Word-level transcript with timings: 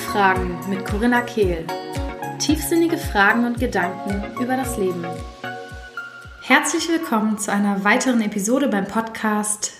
Fragen 0.00 0.58
mit 0.68 0.84
Corinna 0.84 1.20
Kehl. 1.20 1.66
Tiefsinnige 2.38 2.96
Fragen 2.96 3.44
und 3.44 3.60
Gedanken 3.60 4.24
über 4.42 4.56
das 4.56 4.76
Leben. 4.78 5.04
Herzlich 6.42 6.88
willkommen 6.88 7.38
zu 7.38 7.52
einer 7.52 7.84
weiteren 7.84 8.20
Episode 8.22 8.68
beim 8.68 8.86
Podcast 8.86 8.99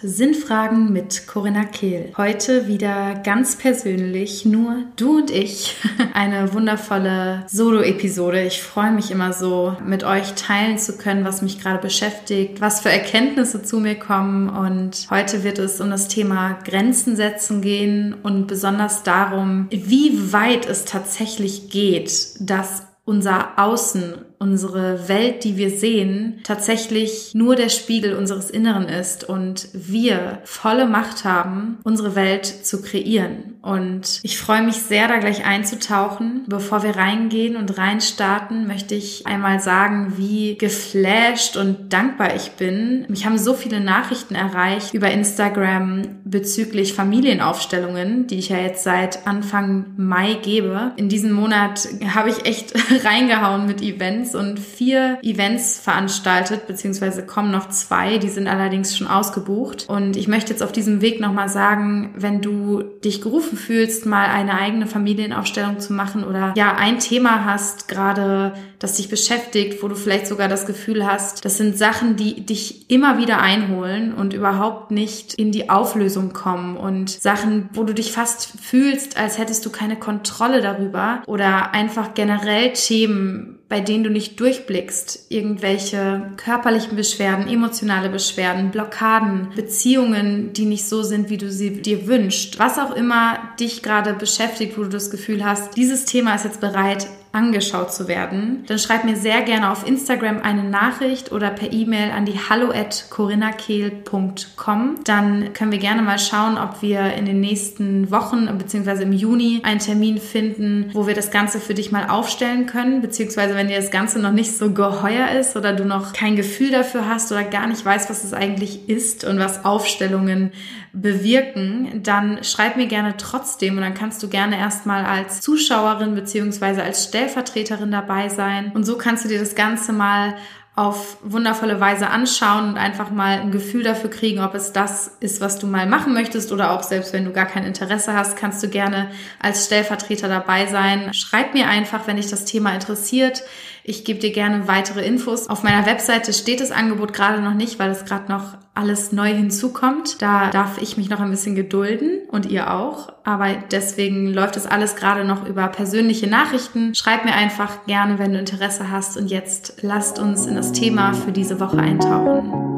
Sinnfragen 0.03 0.93
mit 0.93 1.27
Corinna 1.27 1.65
Kehl. 1.65 2.13
Heute 2.19 2.67
wieder 2.67 3.15
ganz 3.15 3.57
persönlich, 3.57 4.45
nur 4.45 4.83
du 4.97 5.17
und 5.17 5.31
ich. 5.31 5.77
Eine 6.13 6.53
wundervolle 6.53 7.47
Solo-Episode. 7.49 8.43
Ich 8.43 8.63
freue 8.63 8.93
mich 8.93 9.11
immer 9.11 9.33
so, 9.33 9.75
mit 9.83 10.05
euch 10.05 10.35
teilen 10.35 10.77
zu 10.77 10.99
können, 10.99 11.25
was 11.25 11.41
mich 11.41 11.59
gerade 11.59 11.81
beschäftigt, 11.81 12.61
was 12.61 12.83
für 12.83 12.91
Erkenntnisse 12.91 13.63
zu 13.63 13.81
mir 13.81 13.95
kommen. 13.95 14.51
Und 14.51 15.07
heute 15.11 15.43
wird 15.43 15.59
es 15.59 15.81
um 15.81 15.89
das 15.89 16.09
Thema 16.09 16.59
Grenzen 16.65 17.17
setzen 17.17 17.63
gehen 17.63 18.15
und 18.23 18.47
besonders 18.47 19.05
darum, 19.05 19.69
wie 19.71 20.35
weit 20.35 20.67
es 20.67 20.85
tatsächlich 20.85 21.71
geht, 21.71 22.35
dass 22.41 22.83
unser 23.07 23.59
Außen 23.59 24.17
unsere 24.41 25.07
Welt, 25.07 25.45
die 25.45 25.59
wir 25.59 25.71
sehen, 25.71 26.41
tatsächlich 26.45 27.35
nur 27.35 27.57
der 27.57 27.69
Spiegel 27.69 28.15
unseres 28.15 28.49
Inneren 28.49 28.89
ist 28.89 29.23
und 29.23 29.69
wir 29.75 30.39
volle 30.45 30.87
Macht 30.87 31.25
haben, 31.25 31.79
unsere 31.85 32.17
Welt 32.17 32.47
zu 32.47 32.81
kreieren. 32.81 33.59
Und 33.61 34.21
ich 34.23 34.39
freue 34.39 34.63
mich 34.63 34.77
sehr, 34.77 35.09
da 35.09 35.19
gleich 35.19 35.45
einzutauchen. 35.45 36.45
Bevor 36.47 36.83
wir 36.83 36.97
reingehen 36.97 37.57
und 37.57 37.77
reinstarten, 37.77 38.67
möchte 38.67 38.95
ich 38.95 39.27
einmal 39.27 39.61
sagen, 39.61 40.15
wie 40.17 40.57
geflasht 40.57 41.59
und 41.59 41.93
dankbar 41.93 42.35
ich 42.35 42.53
bin. 42.53 43.05
Mich 43.09 43.27
haben 43.27 43.37
so 43.37 43.53
viele 43.53 43.81
Nachrichten 43.81 44.35
erreicht 44.35 44.95
über 44.95 45.11
Instagram 45.11 46.03
bezüglich 46.25 46.95
Familienaufstellungen, 46.95 48.27
die 48.27 48.39
ich 48.39 48.49
ja 48.49 48.59
jetzt 48.59 48.85
seit 48.85 49.27
Anfang 49.27 49.85
Mai 49.99 50.39
gebe. 50.41 50.93
In 50.97 51.11
diesem 51.11 51.33
Monat 51.33 51.87
habe 52.15 52.31
ich 52.31 52.47
echt 52.47 52.73
reingehauen 53.05 53.67
mit 53.67 53.83
Events 53.83 54.30
Events 54.31 54.35
und 54.35 54.59
vier 54.59 55.19
Events 55.23 55.79
veranstaltet, 55.79 56.67
beziehungsweise 56.67 57.25
kommen 57.25 57.51
noch 57.51 57.69
zwei, 57.69 58.19
die 58.19 58.29
sind 58.29 58.47
allerdings 58.47 58.97
schon 58.97 59.07
ausgebucht. 59.07 59.87
Und 59.89 60.17
ich 60.17 60.29
möchte 60.29 60.51
jetzt 60.51 60.63
auf 60.63 60.73
diesem 60.73 61.01
Weg 61.01 61.21
nochmal 61.21 61.49
sagen, 61.49 62.15
wenn 62.17 62.41
du 62.41 62.83
dich 63.05 63.21
gerufen 63.21 63.57
fühlst, 63.57 64.07
mal 64.07 64.27
eine 64.27 64.59
eigene 64.59 64.87
Familienaufstellung 64.87 65.81
zu 65.81 65.93
machen 65.93 66.25
oder 66.25 66.55
ja, 66.57 66.75
ein 66.77 66.99
Thema 66.99 67.45
hast, 67.45 67.89
gerade 67.89 68.55
das 68.79 68.95
dich 68.95 69.09
beschäftigt, 69.09 69.83
wo 69.83 69.89
du 69.89 69.95
vielleicht 69.95 70.27
sogar 70.27 70.49
das 70.49 70.67
Gefühl 70.67 71.07
hast, 71.07 71.45
das 71.45 71.59
sind 71.59 71.77
Sachen, 71.77 72.17
die 72.17 72.47
dich 72.47 72.91
immer 72.91 73.19
wieder 73.19 73.41
einholen 73.41 74.15
und 74.15 74.33
überhaupt 74.33 74.91
nicht 74.91 75.35
in 75.35 75.53
die 75.53 75.69
Auflösung 75.69 76.33
kommen 76.33 76.77
und 76.77 77.11
Sachen, 77.11 77.69
wo 77.75 77.85
du 77.85 77.93
dich 77.93 78.13
fast 78.13 78.53
fühlst, 78.61 79.19
als 79.19 79.37
hättest 79.37 79.67
du 79.67 79.71
keine 79.71 79.97
Kontrolle 79.97 80.63
darüber 80.63 81.23
oder 81.27 81.75
einfach 81.75 82.15
generell 82.15 82.73
Themen, 82.73 83.60
bei 83.71 83.81
denen 83.81 84.03
du 84.03 84.11
nicht 84.11 84.41
durchblickst, 84.41 85.27
irgendwelche 85.29 86.33
körperlichen 86.37 86.97
Beschwerden, 86.97 87.47
emotionale 87.47 88.11
Beschwerden, 88.11 88.73
Blockaden, 88.73 89.53
Beziehungen, 89.55 90.53
die 90.53 90.65
nicht 90.65 90.87
so 90.87 91.05
sind, 91.05 91.31
wie 91.31 91.39
du 91.39 91.49
sie 91.53 91.81
dir 91.81 92.09
wünschst, 92.09 92.59
was 92.59 92.81
auch 92.81 92.95
immer 92.97 93.39
dich 93.61 93.85
gerade 93.85 94.13
beschäftigt, 94.13 94.77
wo 94.77 94.83
du 94.83 94.89
das 94.89 95.13
Gefühl 95.13 95.45
hast, 95.45 95.77
dieses 95.77 96.05
Thema 96.05 96.35
ist 96.35 96.45
jetzt 96.45 96.61
bereit, 96.61 97.07
angeschaut 97.33 97.93
zu 97.93 98.09
werden, 98.09 98.65
dann 98.67 98.79
schreib 98.79 99.05
mir 99.05 99.15
sehr 99.15 99.43
gerne 99.43 99.71
auf 99.71 99.87
Instagram 99.87 100.41
eine 100.43 100.65
Nachricht 100.65 101.31
oder 101.31 101.51
per 101.51 101.73
E-Mail 101.73 102.11
an 102.11 102.25
die 102.25 102.39
hallo 102.49 102.73
at 102.73 103.07
corinnakehl.com. 103.11 104.97
Dann 105.05 105.53
können 105.53 105.71
wir 105.71 105.79
gerne 105.79 106.03
mal 106.03 106.19
schauen, 106.19 106.59
ob 106.59 106.83
wir 106.83 107.15
in 107.15 107.27
den 107.27 107.41
nächsten 107.41 108.11
Wochen 108.11 108.49
bzw. 108.59 109.05
im 109.05 109.13
Juni 109.13 109.61
einen 109.63 109.79
Termin 109.79 110.19
finden, 110.19 110.91
wo 110.93 111.07
wir 111.07 111.15
das 111.15 111.31
Ganze 111.31 111.61
für 111.61 111.75
dich 111.75 111.93
mal 111.93 112.09
aufstellen 112.09 112.67
können, 112.67 113.01
beziehungsweise 113.01 113.55
wenn 113.55 113.69
dir 113.69 113.77
das 113.77 113.93
Ganze 113.93 114.19
noch 114.19 114.33
nicht 114.33 114.57
so 114.57 114.73
geheuer 114.73 115.31
ist 115.31 115.57
oder 115.57 115.73
du 115.73 115.85
noch 115.85 116.13
kein 116.13 116.35
Gefühl 116.35 116.73
dafür 116.73 117.09
hast 117.09 117.31
oder 117.31 117.45
gar 117.45 117.69
nicht 117.69 117.85
weißt, 117.85 118.11
was 118.11 118.25
es 118.25 118.33
eigentlich 118.33 118.89
ist 118.89 119.23
und 119.25 119.39
was 119.39 119.65
Aufstellungen 119.65 120.51
bewirken, 120.93 122.03
dann 122.03 122.43
schreib 122.43 122.77
mir 122.77 122.87
gerne 122.87 123.15
trotzdem 123.17 123.77
und 123.77 123.83
dann 123.83 123.95
kannst 123.95 124.23
du 124.23 124.29
gerne 124.29 124.59
erstmal 124.59 125.05
als 125.05 125.41
Zuschauerin 125.41 126.15
beziehungsweise 126.17 126.83
als 126.83 127.05
Stellvertreterin 127.21 127.91
dabei 127.91 128.29
sein. 128.29 128.73
Und 128.75 128.85
so 128.85 128.97
kannst 128.97 129.25
du 129.25 129.29
dir 129.29 129.39
das 129.39 129.55
Ganze 129.55 129.93
mal 129.93 130.37
auf 130.77 131.19
wundervolle 131.23 131.79
Weise 131.79 132.09
anschauen 132.09 132.71
und 132.71 132.79
einfach 132.79 133.11
mal 133.11 133.41
ein 133.41 133.51
Gefühl 133.51 133.83
dafür 133.83 134.09
kriegen, 134.09 134.41
ob 134.41 134.55
es 134.55 134.73
das 134.73 135.17
ist, 135.21 135.41
was 135.43 135.59
du 135.59 135.67
mal 135.67 135.87
machen 135.87 136.15
möchtest 136.15 136.53
oder 136.53 136.71
auch 136.71 136.83
selbst 136.83 137.13
wenn 137.13 137.25
du 137.25 137.33
gar 137.33 137.45
kein 137.45 137.65
Interesse 137.65 138.15
hast, 138.15 138.37
kannst 138.37 138.63
du 138.63 138.69
gerne 138.69 139.11
als 139.41 139.67
Stellvertreter 139.67 140.29
dabei 140.29 140.67
sein. 140.67 141.13
Schreib 141.13 141.53
mir 141.53 141.69
einfach, 141.69 142.07
wenn 142.07 142.17
dich 142.17 142.31
das 142.31 142.47
Thema 142.47 142.73
interessiert. 142.73 143.43
Ich 143.91 144.05
gebe 144.05 144.21
dir 144.21 144.31
gerne 144.31 144.69
weitere 144.69 145.05
Infos. 145.05 145.51
Auf 145.51 145.65
meiner 145.65 145.85
Webseite 145.85 146.33
steht 146.33 146.61
das 146.61 146.71
Angebot 146.71 147.13
gerade 147.13 147.43
noch 147.43 147.55
nicht, 147.55 147.81
weil 147.81 147.91
es 147.91 148.05
gerade 148.05 148.31
noch 148.31 148.57
alles 148.73 149.11
neu 149.11 149.35
hinzukommt. 149.35 150.23
Da 150.23 150.51
darf 150.51 150.81
ich 150.81 150.97
mich 150.97 151.11
noch 151.11 151.19
ein 151.19 151.29
bisschen 151.29 151.57
gedulden 151.57 152.21
und 152.31 152.47
ihr 152.47 152.73
auch. 152.73 153.13
Aber 153.25 153.49
deswegen 153.73 154.33
läuft 154.33 154.55
das 154.55 154.69
alles 154.69 154.95
gerade 154.95 155.25
noch 155.25 155.45
über 155.45 155.67
persönliche 155.67 156.29
Nachrichten. 156.29 156.95
Schreib 156.95 157.25
mir 157.25 157.35
einfach 157.35 157.85
gerne, 157.87 158.21
wenn 158.21 158.33
du 158.33 158.39
Interesse 158.39 158.93
hast. 158.93 159.17
Und 159.17 159.29
jetzt 159.29 159.83
lasst 159.83 160.21
uns 160.21 160.47
in 160.47 160.55
das 160.55 160.71
Thema 160.71 161.13
für 161.13 161.33
diese 161.33 161.59
Woche 161.59 161.79
eintauchen. 161.79 162.71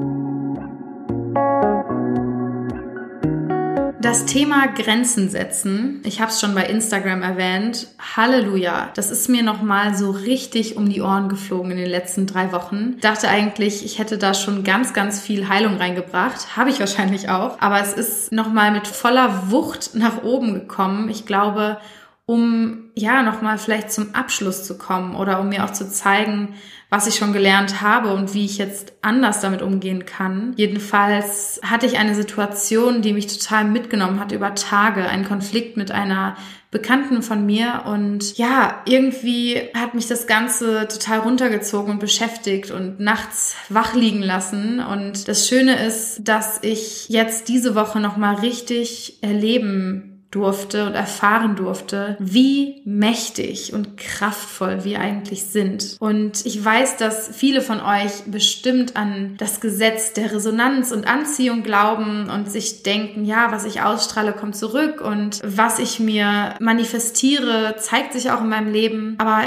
Das 4.03 4.27
Thema 4.27 4.67
Grenzen 4.67 5.29
setzen, 5.31 6.01
ich 6.05 6.21
habe 6.21 6.33
es 6.33 6.41
schon 6.41 6.57
bei 6.57 6.65
Instagram 6.65 7.23
erwähnt, 7.23 7.87
Halleluja, 8.17 8.91
das 8.95 9.13
ist 9.13 9.29
mir 9.29 9.45
nochmal 9.45 9.95
so 9.95 10.11
richtig 10.11 10.77
um 10.77 10.89
die 10.89 11.01
Ohren 11.01 11.29
geflogen 11.29 11.71
in 11.71 11.77
den 11.77 11.89
letzten 11.89 12.27
drei 12.27 12.51
Wochen. 12.51 12.99
Dachte 13.01 13.29
eigentlich, 13.29 13.85
ich 13.85 14.01
hätte 14.01 14.19
da 14.19 14.35
schon 14.35 14.65
ganz, 14.65 14.93
ganz 14.93 15.21
viel 15.21 15.49
Heilung 15.49 15.77
reingebracht, 15.77 16.57
habe 16.57 16.71
ich 16.71 16.81
wahrscheinlich 16.81 17.29
auch, 17.29 17.61
aber 17.61 17.81
es 17.81 17.93
ist 17.93 18.33
nochmal 18.33 18.73
mit 18.73 18.89
voller 18.89 19.53
Wucht 19.53 19.95
nach 19.95 20.25
oben 20.25 20.53
gekommen. 20.53 21.09
Ich 21.09 21.25
glaube, 21.25 21.79
um 22.27 22.91
ja 22.95 23.23
nochmal 23.23 23.59
vielleicht 23.59 23.91
zum 23.93 24.15
Abschluss 24.15 24.65
zu 24.65 24.79
kommen 24.79 25.17
oder 25.17 25.41
um 25.41 25.49
mir 25.49 25.65
auch 25.65 25.73
zu 25.73 25.91
zeigen, 25.91 26.55
was 26.89 27.07
ich 27.07 27.17
schon 27.17 27.33
gelernt 27.33 27.81
habe 27.81 28.13
und 28.13 28.35
wie 28.35 28.45
ich 28.45 28.59
jetzt 28.59 28.93
anders 29.01 29.41
damit 29.41 29.63
umgehen 29.63 30.05
kann. 30.05 30.53
Jedenfalls 30.57 31.59
hatte 31.65 31.87
ich 31.87 31.99
eine 31.99 32.15
Situation, 32.15 33.01
die 33.03 33.15
mich 33.15 33.27
total 33.27 33.65
mitgenommen 33.65 34.21
hat 34.21 34.31
über 34.31 34.55
Tage, 34.55 35.09
einen 35.09 35.25
Konflikt 35.25 35.77
mit 35.77 35.91
einer 35.91 36.37
Bekannten 36.71 37.23
von 37.23 37.45
mir 37.45 37.85
und 37.87 38.39
ja, 38.39 38.83
irgendwie 38.87 39.59
hat 39.75 39.95
mich 39.95 40.07
das 40.07 40.27
Ganze 40.27 40.87
total 40.89 41.21
runtergezogen 41.21 41.93
und 41.93 41.99
beschäftigt 41.99 42.71
und 42.71 43.01
nachts 43.01 43.57
wach 43.69 43.95
liegen 43.95 44.23
lassen 44.23 44.81
und 44.81 45.29
das 45.29 45.49
Schöne 45.49 45.85
ist, 45.85 46.29
dass 46.29 46.63
ich 46.63 47.09
jetzt 47.09 47.49
diese 47.49 47.75
Woche 47.75 48.01
noch 48.01 48.17
mal 48.17 48.37
richtig 48.37 49.23
erleben 49.23 50.12
durfte 50.33 50.87
und 50.87 50.95
erfahren 50.95 51.57
durfte, 51.57 52.17
wie 52.19 52.83
mächtig 52.85 53.73
und 53.75 53.99
kraftvoll 53.99 54.83
wir 54.83 54.99
eigentlich 54.99 55.45
sind. 55.45 55.97
Und 56.01 56.45
ich 56.47 56.65
weiß, 56.65 56.97
dass 56.97 57.29
viele 57.29 57.61
von 57.61 57.81
euch 57.81 58.25
bestimmt 58.27 58.97
an 58.97 59.37
das 59.37 59.61
Gesetz 59.61 60.15
der 60.15 60.33
Resonanz 60.33 60.91
und 60.91 61.07
Anziehung 61.07 61.63
glauben 61.63 62.31
und 62.31 62.51
sich 62.51 62.83
denken, 62.83 63.25
ja, 63.27 63.53
was 63.53 63.67
ich 63.67 63.83
ausstrahle, 63.83 64.33
kommt 64.33 64.57
zurück 64.57 65.03
und 65.03 65.41
was 65.45 65.79
ich 65.79 66.01
mir 66.01 66.55
manifestiere, 66.61 67.77
zeigt 67.79 68.15
sich 68.15 68.31
auch 68.31 68.41
in 68.41 68.49
meinem 68.49 68.73
Leben. 68.73 69.17
Aber 69.19 69.43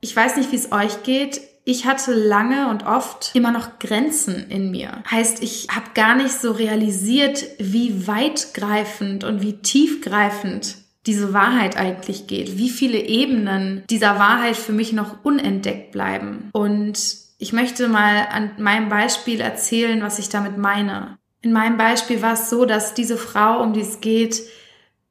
ich 0.00 0.16
weiß 0.16 0.36
nicht, 0.36 0.50
wie 0.52 0.56
es 0.56 0.72
euch 0.72 1.02
geht 1.02 1.49
ich 1.70 1.86
hatte 1.86 2.12
lange 2.12 2.68
und 2.68 2.84
oft 2.84 3.30
immer 3.34 3.52
noch 3.52 3.78
Grenzen 3.78 4.50
in 4.50 4.70
mir. 4.70 5.02
Heißt, 5.10 5.42
ich 5.42 5.68
habe 5.70 5.86
gar 5.94 6.16
nicht 6.16 6.32
so 6.32 6.52
realisiert, 6.52 7.44
wie 7.58 8.06
weitgreifend 8.06 9.24
und 9.24 9.40
wie 9.40 9.58
tiefgreifend 9.58 10.76
diese 11.06 11.32
Wahrheit 11.32 11.76
eigentlich 11.76 12.26
geht, 12.26 12.58
wie 12.58 12.70
viele 12.70 12.98
Ebenen 12.98 13.84
dieser 13.88 14.18
Wahrheit 14.18 14.56
für 14.56 14.72
mich 14.72 14.92
noch 14.92 15.24
unentdeckt 15.24 15.92
bleiben. 15.92 16.50
Und 16.52 16.98
ich 17.38 17.52
möchte 17.52 17.88
mal 17.88 18.26
an 18.30 18.50
meinem 18.58 18.88
Beispiel 18.88 19.40
erzählen, 19.40 20.02
was 20.02 20.18
ich 20.18 20.28
damit 20.28 20.58
meine. 20.58 21.18
In 21.40 21.52
meinem 21.52 21.78
Beispiel 21.78 22.20
war 22.20 22.34
es 22.34 22.50
so, 22.50 22.66
dass 22.66 22.94
diese 22.94 23.16
Frau, 23.16 23.62
um 23.62 23.72
die 23.72 23.80
es 23.80 24.00
geht, 24.00 24.42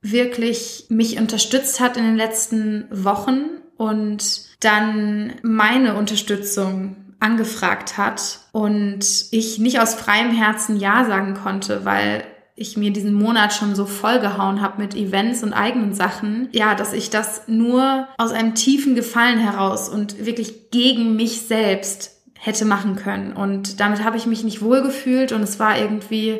wirklich 0.02 0.86
mich 0.90 1.18
unterstützt 1.18 1.80
hat 1.80 1.98
in 1.98 2.04
den 2.04 2.18
letzten 2.18 2.86
Wochen 2.92 3.46
und 3.78 4.49
dann 4.60 5.34
meine 5.42 5.96
Unterstützung 5.96 6.96
angefragt 7.20 7.98
hat 7.98 8.40
und 8.52 9.06
ich 9.32 9.60
nicht 9.60 9.80
aus 9.80 9.94
freiem 9.94 10.32
Herzen 10.32 10.80
Ja 10.80 11.06
sagen 11.06 11.34
konnte, 11.34 11.86
weil 11.86 12.24
ich 12.56 12.76
mir 12.76 12.92
diesen 12.92 13.14
Monat 13.14 13.54
schon 13.54 13.74
so 13.74 13.86
vollgehauen 13.86 14.62
habe 14.62 14.82
mit 14.82 14.94
Events 14.94 15.44
und 15.44 15.54
eigenen 15.54 15.94
Sachen, 15.94 16.50
ja, 16.52 16.76
dass 16.76 16.92
ich 16.92 17.10
das 17.10 17.44
nur 17.48 18.08
aus 18.18 18.32
einem 18.32 18.54
tiefen 18.54 18.96
Gefallen 18.96 19.40
heraus 19.40 19.88
und 19.88 20.26
wirklich 20.26 20.70
gegen 20.70 21.16
mich 21.16 21.42
selbst 21.42 22.18
hätte 22.38 22.66
machen 22.66 22.98
können. 22.98 23.34
Und 23.34 23.80
damit 23.80 24.04
habe 24.04 24.18
ich 24.18 24.26
mich 24.26 24.44
nicht 24.44 24.62
wohlgefühlt 24.62 25.32
und 25.32 25.42
es 25.42 25.60
war 25.60 25.78
irgendwie 25.78 26.40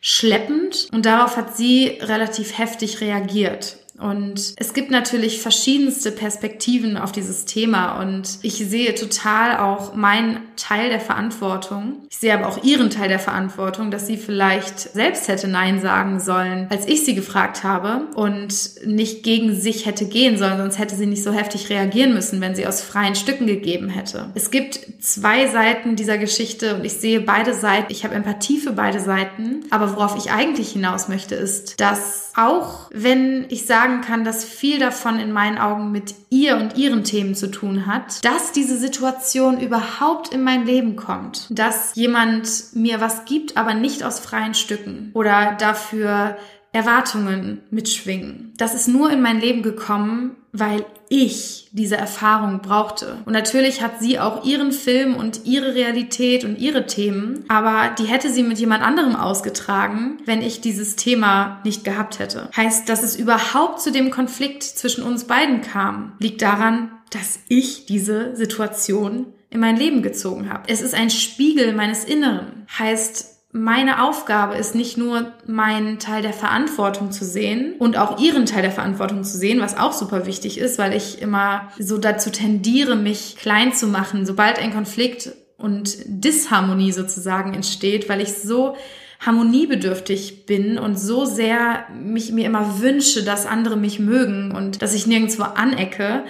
schleppend. 0.00 0.88
Und 0.92 1.06
darauf 1.06 1.36
hat 1.36 1.56
sie 1.56 1.98
relativ 2.00 2.58
heftig 2.58 3.00
reagiert. 3.00 3.76
Und 4.00 4.54
es 4.56 4.72
gibt 4.72 4.90
natürlich 4.90 5.42
verschiedenste 5.42 6.10
Perspektiven 6.10 6.96
auf 6.96 7.12
dieses 7.12 7.44
Thema 7.44 8.00
und 8.00 8.38
ich 8.42 8.54
sehe 8.54 8.94
total 8.94 9.58
auch 9.58 9.94
meinen 9.94 10.40
Teil 10.56 10.88
der 10.88 11.00
Verantwortung. 11.00 11.98
Ich 12.10 12.18
sehe 12.18 12.32
aber 12.32 12.48
auch 12.48 12.64
ihren 12.64 12.90
Teil 12.90 13.08
der 13.08 13.18
Verantwortung, 13.18 13.90
dass 13.90 14.06
sie 14.06 14.16
vielleicht 14.16 14.78
selbst 14.78 15.28
hätte 15.28 15.48
Nein 15.48 15.80
sagen 15.80 16.18
sollen, 16.18 16.66
als 16.70 16.86
ich 16.86 17.04
sie 17.04 17.14
gefragt 17.14 17.62
habe 17.62 18.06
und 18.14 18.86
nicht 18.86 19.22
gegen 19.22 19.54
sich 19.54 19.84
hätte 19.84 20.06
gehen 20.06 20.38
sollen, 20.38 20.58
sonst 20.58 20.78
hätte 20.78 20.96
sie 20.96 21.06
nicht 21.06 21.22
so 21.22 21.32
heftig 21.32 21.68
reagieren 21.68 22.14
müssen, 22.14 22.40
wenn 22.40 22.54
sie 22.54 22.66
aus 22.66 22.80
freien 22.80 23.14
Stücken 23.14 23.46
gegeben 23.46 23.90
hätte. 23.90 24.30
Es 24.34 24.50
gibt 24.50 24.80
zwei 25.00 25.46
Seiten 25.46 25.96
dieser 25.96 26.16
Geschichte 26.16 26.76
und 26.76 26.84
ich 26.84 26.94
sehe 26.94 27.20
beide 27.20 27.52
Seiten. 27.52 27.92
Ich 27.92 28.04
habe 28.04 28.14
Empathie 28.14 28.58
für 28.58 28.72
beide 28.72 29.00
Seiten, 29.00 29.64
aber 29.70 29.94
worauf 29.94 30.16
ich 30.16 30.32
eigentlich 30.32 30.72
hinaus 30.72 31.08
möchte, 31.08 31.34
ist, 31.34 31.80
dass 31.80 32.29
auch 32.36 32.90
wenn 32.92 33.46
ich 33.48 33.66
sagen 33.66 34.00
kann, 34.00 34.24
dass 34.24 34.44
viel 34.44 34.78
davon 34.78 35.18
in 35.18 35.32
meinen 35.32 35.58
Augen 35.58 35.92
mit 35.92 36.14
ihr 36.30 36.56
und 36.56 36.76
ihren 36.76 37.04
Themen 37.04 37.34
zu 37.34 37.50
tun 37.50 37.86
hat, 37.86 38.24
dass 38.24 38.52
diese 38.52 38.76
Situation 38.76 39.60
überhaupt 39.60 40.32
in 40.32 40.42
mein 40.42 40.66
Leben 40.66 40.96
kommt, 40.96 41.46
dass 41.50 41.94
jemand 41.94 42.48
mir 42.74 43.00
was 43.00 43.24
gibt, 43.24 43.56
aber 43.56 43.74
nicht 43.74 44.02
aus 44.02 44.20
freien 44.20 44.54
Stücken 44.54 45.10
oder 45.14 45.56
dafür 45.58 46.36
Erwartungen 46.72 47.62
mitschwingen. 47.70 48.52
Das 48.56 48.74
ist 48.74 48.86
nur 48.86 49.10
in 49.10 49.20
mein 49.20 49.40
Leben 49.40 49.62
gekommen, 49.62 50.36
weil 50.52 50.84
ich 51.10 51.68
diese 51.72 51.96
Erfahrung 51.96 52.60
brauchte. 52.60 53.18
Und 53.26 53.32
natürlich 53.32 53.82
hat 53.82 54.00
sie 54.00 54.18
auch 54.18 54.44
ihren 54.44 54.72
Film 54.72 55.16
und 55.16 55.44
ihre 55.44 55.74
Realität 55.74 56.44
und 56.44 56.56
ihre 56.58 56.86
Themen, 56.86 57.44
aber 57.48 57.94
die 57.98 58.04
hätte 58.04 58.30
sie 58.30 58.44
mit 58.44 58.58
jemand 58.58 58.82
anderem 58.82 59.16
ausgetragen, 59.16 60.18
wenn 60.24 60.40
ich 60.40 60.60
dieses 60.60 60.96
Thema 60.96 61.60
nicht 61.64 61.84
gehabt 61.84 62.20
hätte. 62.20 62.48
Heißt, 62.56 62.88
dass 62.88 63.02
es 63.02 63.16
überhaupt 63.16 63.80
zu 63.80 63.90
dem 63.90 64.10
Konflikt 64.10 64.62
zwischen 64.62 65.02
uns 65.02 65.24
beiden 65.24 65.60
kam, 65.62 66.12
liegt 66.20 66.42
daran, 66.42 66.92
dass 67.10 67.40
ich 67.48 67.86
diese 67.86 68.36
Situation 68.36 69.26
in 69.50 69.58
mein 69.58 69.76
Leben 69.76 70.02
gezogen 70.02 70.48
habe. 70.48 70.68
Es 70.68 70.80
ist 70.80 70.94
ein 70.94 71.10
Spiegel 71.10 71.72
meines 71.74 72.04
Inneren. 72.04 72.66
Heißt, 72.78 73.39
meine 73.52 74.04
Aufgabe 74.04 74.54
ist 74.56 74.76
nicht 74.76 74.96
nur 74.96 75.32
meinen 75.46 75.98
Teil 75.98 76.22
der 76.22 76.32
Verantwortung 76.32 77.10
zu 77.10 77.24
sehen 77.24 77.74
und 77.78 77.96
auch 77.96 78.20
ihren 78.20 78.46
Teil 78.46 78.62
der 78.62 78.70
Verantwortung 78.70 79.24
zu 79.24 79.36
sehen, 79.36 79.60
was 79.60 79.76
auch 79.76 79.92
super 79.92 80.26
wichtig 80.26 80.58
ist, 80.58 80.78
weil 80.78 80.94
ich 80.94 81.20
immer 81.20 81.68
so 81.78 81.98
dazu 81.98 82.30
tendiere, 82.30 82.94
mich 82.94 83.36
klein 83.36 83.72
zu 83.72 83.88
machen, 83.88 84.24
sobald 84.24 84.60
ein 84.60 84.72
Konflikt 84.72 85.30
und 85.56 85.96
Disharmonie 86.06 86.92
sozusagen 86.92 87.52
entsteht, 87.52 88.08
weil 88.08 88.20
ich 88.20 88.34
so 88.34 88.76
harmoniebedürftig 89.18 90.46
bin 90.46 90.78
und 90.78 90.98
so 90.98 91.24
sehr 91.24 91.86
mich 91.92 92.32
mir 92.32 92.46
immer 92.46 92.80
wünsche, 92.80 93.24
dass 93.24 93.46
andere 93.46 93.76
mich 93.76 93.98
mögen 93.98 94.52
und 94.52 94.80
dass 94.80 94.94
ich 94.94 95.06
nirgendwo 95.06 95.42
anecke 95.42 96.22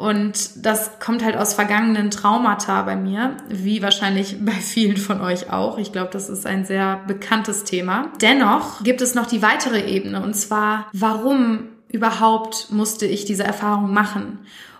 und 0.00 0.64
das 0.64 0.98
kommt 0.98 1.22
halt 1.24 1.36
aus 1.36 1.54
vergangenen 1.54 2.10
Traumata 2.10 2.82
bei 2.82 2.96
mir, 2.96 3.36
wie 3.48 3.82
wahrscheinlich 3.82 4.36
bei 4.44 4.52
vielen 4.52 4.96
von 4.96 5.20
euch 5.20 5.52
auch. 5.52 5.78
Ich 5.78 5.92
glaube, 5.92 6.10
das 6.12 6.28
ist 6.28 6.46
ein 6.46 6.64
sehr 6.64 7.00
bekanntes 7.06 7.64
Thema. 7.64 8.10
Dennoch 8.20 8.82
gibt 8.82 9.02
es 9.02 9.14
noch 9.14 9.26
die 9.26 9.42
weitere 9.42 9.86
Ebene, 9.88 10.22
und 10.22 10.34
zwar, 10.34 10.86
warum 10.92 11.68
überhaupt 11.88 12.68
musste 12.70 13.06
ich 13.06 13.24
diese 13.24 13.44
Erfahrung 13.44 13.92
machen? 13.92 14.38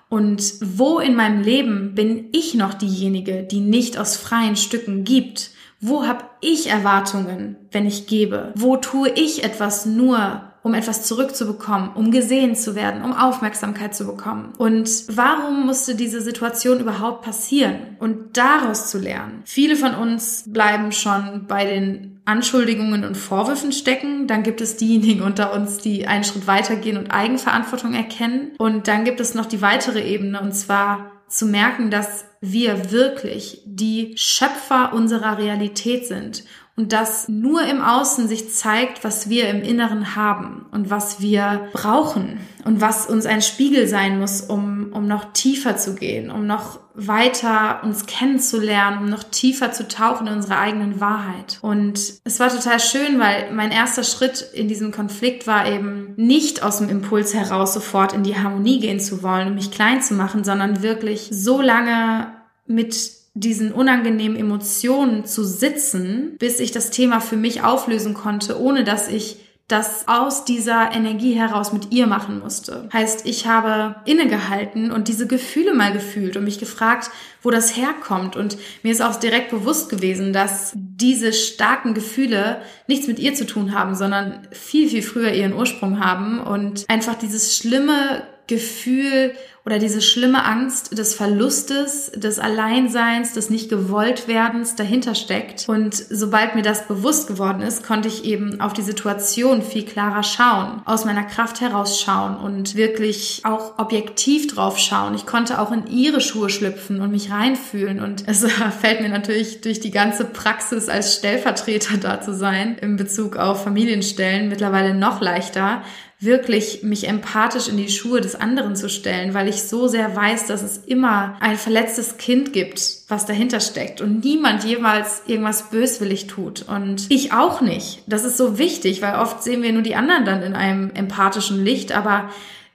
Und 0.08 0.54
wo 0.60 0.98
in 0.98 1.14
meinem 1.14 1.42
Leben 1.42 1.94
bin 1.94 2.28
ich 2.32 2.54
noch 2.54 2.74
diejenige, 2.74 3.44
die 3.44 3.60
nicht 3.60 3.96
aus 3.98 4.16
freien 4.16 4.56
Stücken 4.56 5.04
gibt? 5.04 5.50
Wo 5.80 6.06
habe 6.06 6.24
ich 6.40 6.68
Erwartungen, 6.68 7.56
wenn 7.70 7.86
ich 7.86 8.06
gebe? 8.06 8.52
Wo 8.56 8.76
tue 8.76 9.10
ich 9.10 9.44
etwas 9.44 9.86
nur, 9.86 10.49
um 10.62 10.74
etwas 10.74 11.06
zurückzubekommen, 11.06 11.90
um 11.94 12.10
gesehen 12.10 12.54
zu 12.54 12.74
werden, 12.74 13.02
um 13.02 13.12
Aufmerksamkeit 13.12 13.94
zu 13.94 14.06
bekommen. 14.06 14.52
Und 14.58 14.88
warum 15.08 15.66
musste 15.66 15.94
diese 15.94 16.20
Situation 16.20 16.80
überhaupt 16.80 17.22
passieren? 17.22 17.96
Und 17.98 18.36
daraus 18.36 18.90
zu 18.90 18.98
lernen. 18.98 19.42
Viele 19.44 19.76
von 19.76 19.94
uns 19.94 20.44
bleiben 20.46 20.92
schon 20.92 21.46
bei 21.46 21.64
den 21.64 22.20
Anschuldigungen 22.24 23.04
und 23.04 23.16
Vorwürfen 23.16 23.72
stecken. 23.72 24.26
Dann 24.26 24.42
gibt 24.42 24.60
es 24.60 24.76
diejenigen 24.76 25.22
unter 25.22 25.52
uns, 25.52 25.78
die 25.78 26.06
einen 26.06 26.24
Schritt 26.24 26.46
weitergehen 26.46 26.96
und 26.96 27.10
Eigenverantwortung 27.10 27.94
erkennen. 27.94 28.52
Und 28.58 28.88
dann 28.88 29.04
gibt 29.04 29.20
es 29.20 29.34
noch 29.34 29.46
die 29.46 29.62
weitere 29.62 30.02
Ebene, 30.02 30.40
und 30.40 30.52
zwar 30.52 31.10
zu 31.28 31.46
merken, 31.46 31.90
dass 31.90 32.24
wir 32.40 32.90
wirklich 32.90 33.62
die 33.66 34.14
Schöpfer 34.16 34.92
unserer 34.94 35.38
Realität 35.38 36.06
sind 36.06 36.44
und 36.80 36.92
dass 36.92 37.28
nur 37.28 37.62
im 37.66 37.82
Außen 37.82 38.26
sich 38.26 38.54
zeigt, 38.54 39.04
was 39.04 39.28
wir 39.28 39.48
im 39.50 39.62
Inneren 39.62 40.16
haben 40.16 40.64
und 40.70 40.88
was 40.88 41.20
wir 41.20 41.68
brauchen 41.74 42.40
und 42.64 42.80
was 42.80 43.06
uns 43.06 43.26
ein 43.26 43.42
Spiegel 43.42 43.86
sein 43.86 44.18
muss, 44.18 44.40
um, 44.40 44.90
um 44.94 45.06
noch 45.06 45.34
tiefer 45.34 45.76
zu 45.76 45.94
gehen, 45.94 46.30
um 46.30 46.46
noch 46.46 46.80
weiter 46.94 47.82
uns 47.82 48.06
kennenzulernen, 48.06 48.98
um 48.98 49.06
noch 49.10 49.24
tiefer 49.24 49.72
zu 49.72 49.88
tauchen 49.88 50.26
in 50.26 50.34
unsere 50.34 50.58
eigenen 50.58 51.00
Wahrheit. 51.00 51.58
Und 51.60 52.00
es 52.24 52.40
war 52.40 52.48
total 52.48 52.80
schön, 52.80 53.18
weil 53.20 53.52
mein 53.52 53.72
erster 53.72 54.02
Schritt 54.02 54.40
in 54.54 54.68
diesem 54.68 54.90
Konflikt 54.90 55.46
war 55.46 55.66
eben 55.66 56.14
nicht 56.16 56.62
aus 56.62 56.78
dem 56.78 56.88
Impuls 56.88 57.34
heraus 57.34 57.74
sofort 57.74 58.12
in 58.12 58.22
die 58.22 58.36
Harmonie 58.36 58.80
gehen 58.80 59.00
zu 59.00 59.22
wollen 59.22 59.48
und 59.48 59.54
mich 59.54 59.70
klein 59.70 60.00
zu 60.00 60.14
machen, 60.14 60.44
sondern 60.44 60.82
wirklich 60.82 61.28
so 61.30 61.60
lange 61.60 62.29
mit 62.70 63.10
diesen 63.34 63.72
unangenehmen 63.72 64.38
Emotionen 64.38 65.24
zu 65.24 65.44
sitzen, 65.44 66.36
bis 66.38 66.60
ich 66.60 66.72
das 66.72 66.90
Thema 66.90 67.20
für 67.20 67.36
mich 67.36 67.62
auflösen 67.62 68.14
konnte, 68.14 68.60
ohne 68.60 68.84
dass 68.84 69.08
ich 69.08 69.38
das 69.70 70.08
aus 70.08 70.44
dieser 70.44 70.90
Energie 70.92 71.34
heraus 71.34 71.72
mit 71.72 71.92
ihr 71.92 72.08
machen 72.08 72.40
musste. 72.40 72.88
Heißt, 72.92 73.24
ich 73.26 73.46
habe 73.46 73.94
innegehalten 74.04 74.90
und 74.90 75.06
diese 75.06 75.28
Gefühle 75.28 75.74
mal 75.74 75.92
gefühlt 75.92 76.36
und 76.36 76.42
mich 76.42 76.58
gefragt, 76.58 77.10
wo 77.40 77.50
das 77.50 77.76
herkommt. 77.76 78.34
Und 78.34 78.58
mir 78.82 78.90
ist 78.90 79.00
auch 79.00 79.14
direkt 79.14 79.50
bewusst 79.50 79.88
gewesen, 79.88 80.32
dass 80.32 80.72
diese 80.74 81.32
starken 81.32 81.94
Gefühle 81.94 82.62
nichts 82.88 83.06
mit 83.06 83.20
ihr 83.20 83.34
zu 83.34 83.46
tun 83.46 83.72
haben, 83.72 83.94
sondern 83.94 84.48
viel, 84.50 84.88
viel 84.88 85.02
früher 85.02 85.32
ihren 85.32 85.54
Ursprung 85.54 86.04
haben 86.04 86.40
und 86.40 86.84
einfach 86.88 87.14
dieses 87.14 87.56
schlimme 87.56 88.24
Gefühl 88.50 89.32
oder 89.66 89.78
diese 89.78 90.00
schlimme 90.00 90.44
Angst 90.44 90.96
des 90.96 91.14
Verlustes, 91.14 92.10
des 92.14 92.38
Alleinseins, 92.38 93.34
des 93.34 93.50
nicht 93.50 93.68
gewollt 93.68 94.26
werdens 94.26 94.74
dahinter 94.74 95.14
steckt. 95.14 95.68
Und 95.68 95.94
sobald 95.94 96.54
mir 96.54 96.62
das 96.62 96.88
bewusst 96.88 97.28
geworden 97.28 97.60
ist, 97.60 97.84
konnte 97.86 98.08
ich 98.08 98.24
eben 98.24 98.60
auf 98.60 98.72
die 98.72 98.82
Situation 98.82 99.62
viel 99.62 99.84
klarer 99.84 100.22
schauen, 100.22 100.82
aus 100.86 101.04
meiner 101.04 101.24
Kraft 101.24 101.60
heraus 101.60 102.00
schauen 102.00 102.36
und 102.36 102.74
wirklich 102.74 103.42
auch 103.44 103.78
objektiv 103.78 104.52
drauf 104.52 104.78
schauen. 104.78 105.14
Ich 105.14 105.26
konnte 105.26 105.60
auch 105.60 105.72
in 105.72 105.86
ihre 105.86 106.22
Schuhe 106.22 106.48
schlüpfen 106.48 107.00
und 107.00 107.10
mich 107.10 107.30
reinfühlen. 107.30 108.00
Und 108.00 108.24
es 108.26 108.44
fällt 108.80 109.02
mir 109.02 109.10
natürlich 109.10 109.60
durch 109.60 109.78
die 109.78 109.90
ganze 109.90 110.24
Praxis 110.24 110.88
als 110.88 111.14
Stellvertreter 111.16 111.98
da 111.98 112.20
zu 112.20 112.34
sein, 112.34 112.78
in 112.80 112.96
Bezug 112.96 113.36
auf 113.36 113.62
Familienstellen 113.62 114.48
mittlerweile 114.48 114.94
noch 114.94 115.20
leichter, 115.20 115.82
wirklich 116.22 116.82
mich 116.82 117.08
empathisch 117.08 117.68
in 117.68 117.78
die 117.78 117.88
Schuhe 117.88 118.20
des 118.20 118.34
anderen 118.34 118.76
zu 118.76 118.90
stellen, 118.90 119.32
weil 119.32 119.48
ich 119.48 119.62
so 119.62 119.88
sehr 119.88 120.14
weiß, 120.14 120.46
dass 120.46 120.62
es 120.62 120.76
immer 120.76 121.36
ein 121.40 121.56
verletztes 121.56 122.18
Kind 122.18 122.52
gibt, 122.52 122.98
was 123.08 123.24
dahinter 123.24 123.58
steckt 123.60 124.02
und 124.02 124.22
niemand 124.22 124.64
jemals 124.64 125.22
irgendwas 125.26 125.70
böswillig 125.70 126.26
tut 126.26 126.62
und 126.68 127.10
ich 127.10 127.32
auch 127.32 127.62
nicht. 127.62 128.02
Das 128.06 128.24
ist 128.24 128.36
so 128.36 128.58
wichtig, 128.58 129.00
weil 129.00 129.14
oft 129.14 129.42
sehen 129.42 129.62
wir 129.62 129.72
nur 129.72 129.82
die 129.82 129.94
anderen 129.94 130.26
dann 130.26 130.42
in 130.42 130.54
einem 130.54 130.90
empathischen 130.90 131.64
Licht, 131.64 131.92
aber 131.92 132.28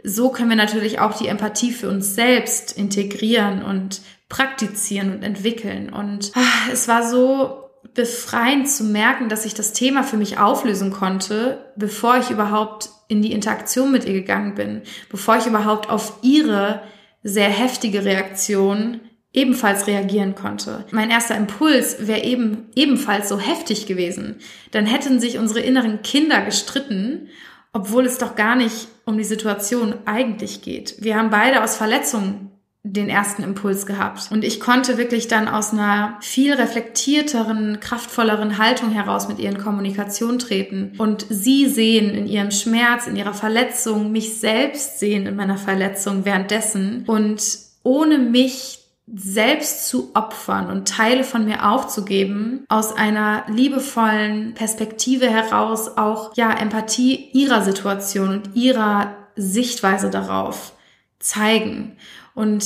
so 0.03 0.29
können 0.29 0.49
wir 0.49 0.57
natürlich 0.57 0.99
auch 0.99 1.15
die 1.15 1.27
Empathie 1.27 1.71
für 1.71 1.89
uns 1.89 2.15
selbst 2.15 2.75
integrieren 2.75 3.63
und 3.63 4.01
praktizieren 4.27 5.13
und 5.13 5.23
entwickeln. 5.23 5.93
Und 5.93 6.31
ach, 6.33 6.69
es 6.71 6.87
war 6.87 7.07
so 7.07 7.69
befreiend 7.93 8.69
zu 8.69 8.83
merken, 8.83 9.29
dass 9.29 9.45
ich 9.45 9.53
das 9.53 9.71
Thema 9.71 10.03
für 10.03 10.17
mich 10.17 10.39
auflösen 10.39 10.91
konnte, 10.91 11.63
bevor 11.75 12.17
ich 12.17 12.29
überhaupt 12.29 12.89
in 13.07 13.21
die 13.21 13.31
Interaktion 13.31 13.91
mit 13.91 14.05
ihr 14.05 14.13
gegangen 14.13 14.55
bin, 14.55 14.81
bevor 15.09 15.37
ich 15.37 15.45
überhaupt 15.45 15.89
auf 15.89 16.19
ihre 16.21 16.81
sehr 17.23 17.49
heftige 17.49 18.05
Reaktion 18.05 19.01
ebenfalls 19.33 19.87
reagieren 19.87 20.33
konnte. 20.33 20.85
Mein 20.91 21.09
erster 21.11 21.35
Impuls 21.35 22.07
wäre 22.07 22.23
eben 22.23 22.69
ebenfalls 22.75 23.27
so 23.27 23.37
heftig 23.37 23.85
gewesen. 23.85 24.37
Dann 24.71 24.85
hätten 24.85 25.19
sich 25.19 25.37
unsere 25.37 25.59
inneren 25.59 26.01
Kinder 26.01 26.41
gestritten, 26.41 27.27
obwohl 27.73 28.05
es 28.05 28.17
doch 28.17 28.35
gar 28.35 28.55
nicht 28.55 28.87
um 29.03 29.17
die 29.17 29.25
Situation 29.25 29.95
eigentlich 30.05 30.61
geht. 30.61 30.95
Wir 30.99 31.17
haben 31.17 31.29
beide 31.29 31.61
aus 31.61 31.75
Verletzungen 31.75 32.54
den 32.87 33.09
ersten 33.09 33.41
Impuls 33.41 33.87
gehabt. 33.87 34.31
Und 34.31 34.43
ich 34.43 34.59
konnte 34.59 34.99
wirklich 34.99 35.27
dann 35.27 35.47
aus 35.47 35.73
einer 35.73 36.17
viel 36.21 36.53
reflektierteren, 36.53 37.79
kraftvolleren 37.79 38.59
Haltung 38.59 38.91
heraus 38.91 39.27
mit 39.27 39.39
ihr 39.39 39.49
in 39.49 39.57
Kommunikation 39.57 40.37
treten 40.37 40.93
und 40.99 41.25
sie 41.29 41.67
sehen 41.67 42.11
in 42.11 42.27
ihrem 42.27 42.51
Schmerz, 42.51 43.07
in 43.07 43.15
ihrer 43.15 43.33
Verletzung, 43.33 44.11
mich 44.11 44.37
selbst 44.37 44.99
sehen 44.99 45.25
in 45.25 45.35
meiner 45.35 45.57
Verletzung 45.57 46.25
währenddessen 46.25 47.03
und 47.07 47.41
ohne 47.81 48.19
mich 48.19 48.79
selbst 49.11 49.87
zu 49.87 50.11
opfern 50.13 50.69
und 50.69 50.87
Teile 50.87 51.23
von 51.23 51.45
mir 51.45 51.67
aufzugeben, 51.69 52.65
aus 52.69 52.95
einer 52.95 53.45
liebevollen 53.47 54.53
Perspektive 54.53 55.27
heraus 55.27 55.97
auch, 55.97 56.35
ja, 56.35 56.51
Empathie 56.51 57.29
ihrer 57.33 57.63
Situation 57.63 58.29
und 58.29 58.55
ihrer 58.55 59.15
Sichtweise 59.35 60.09
darauf 60.11 60.73
zeigen. 61.19 61.97
Und 62.35 62.63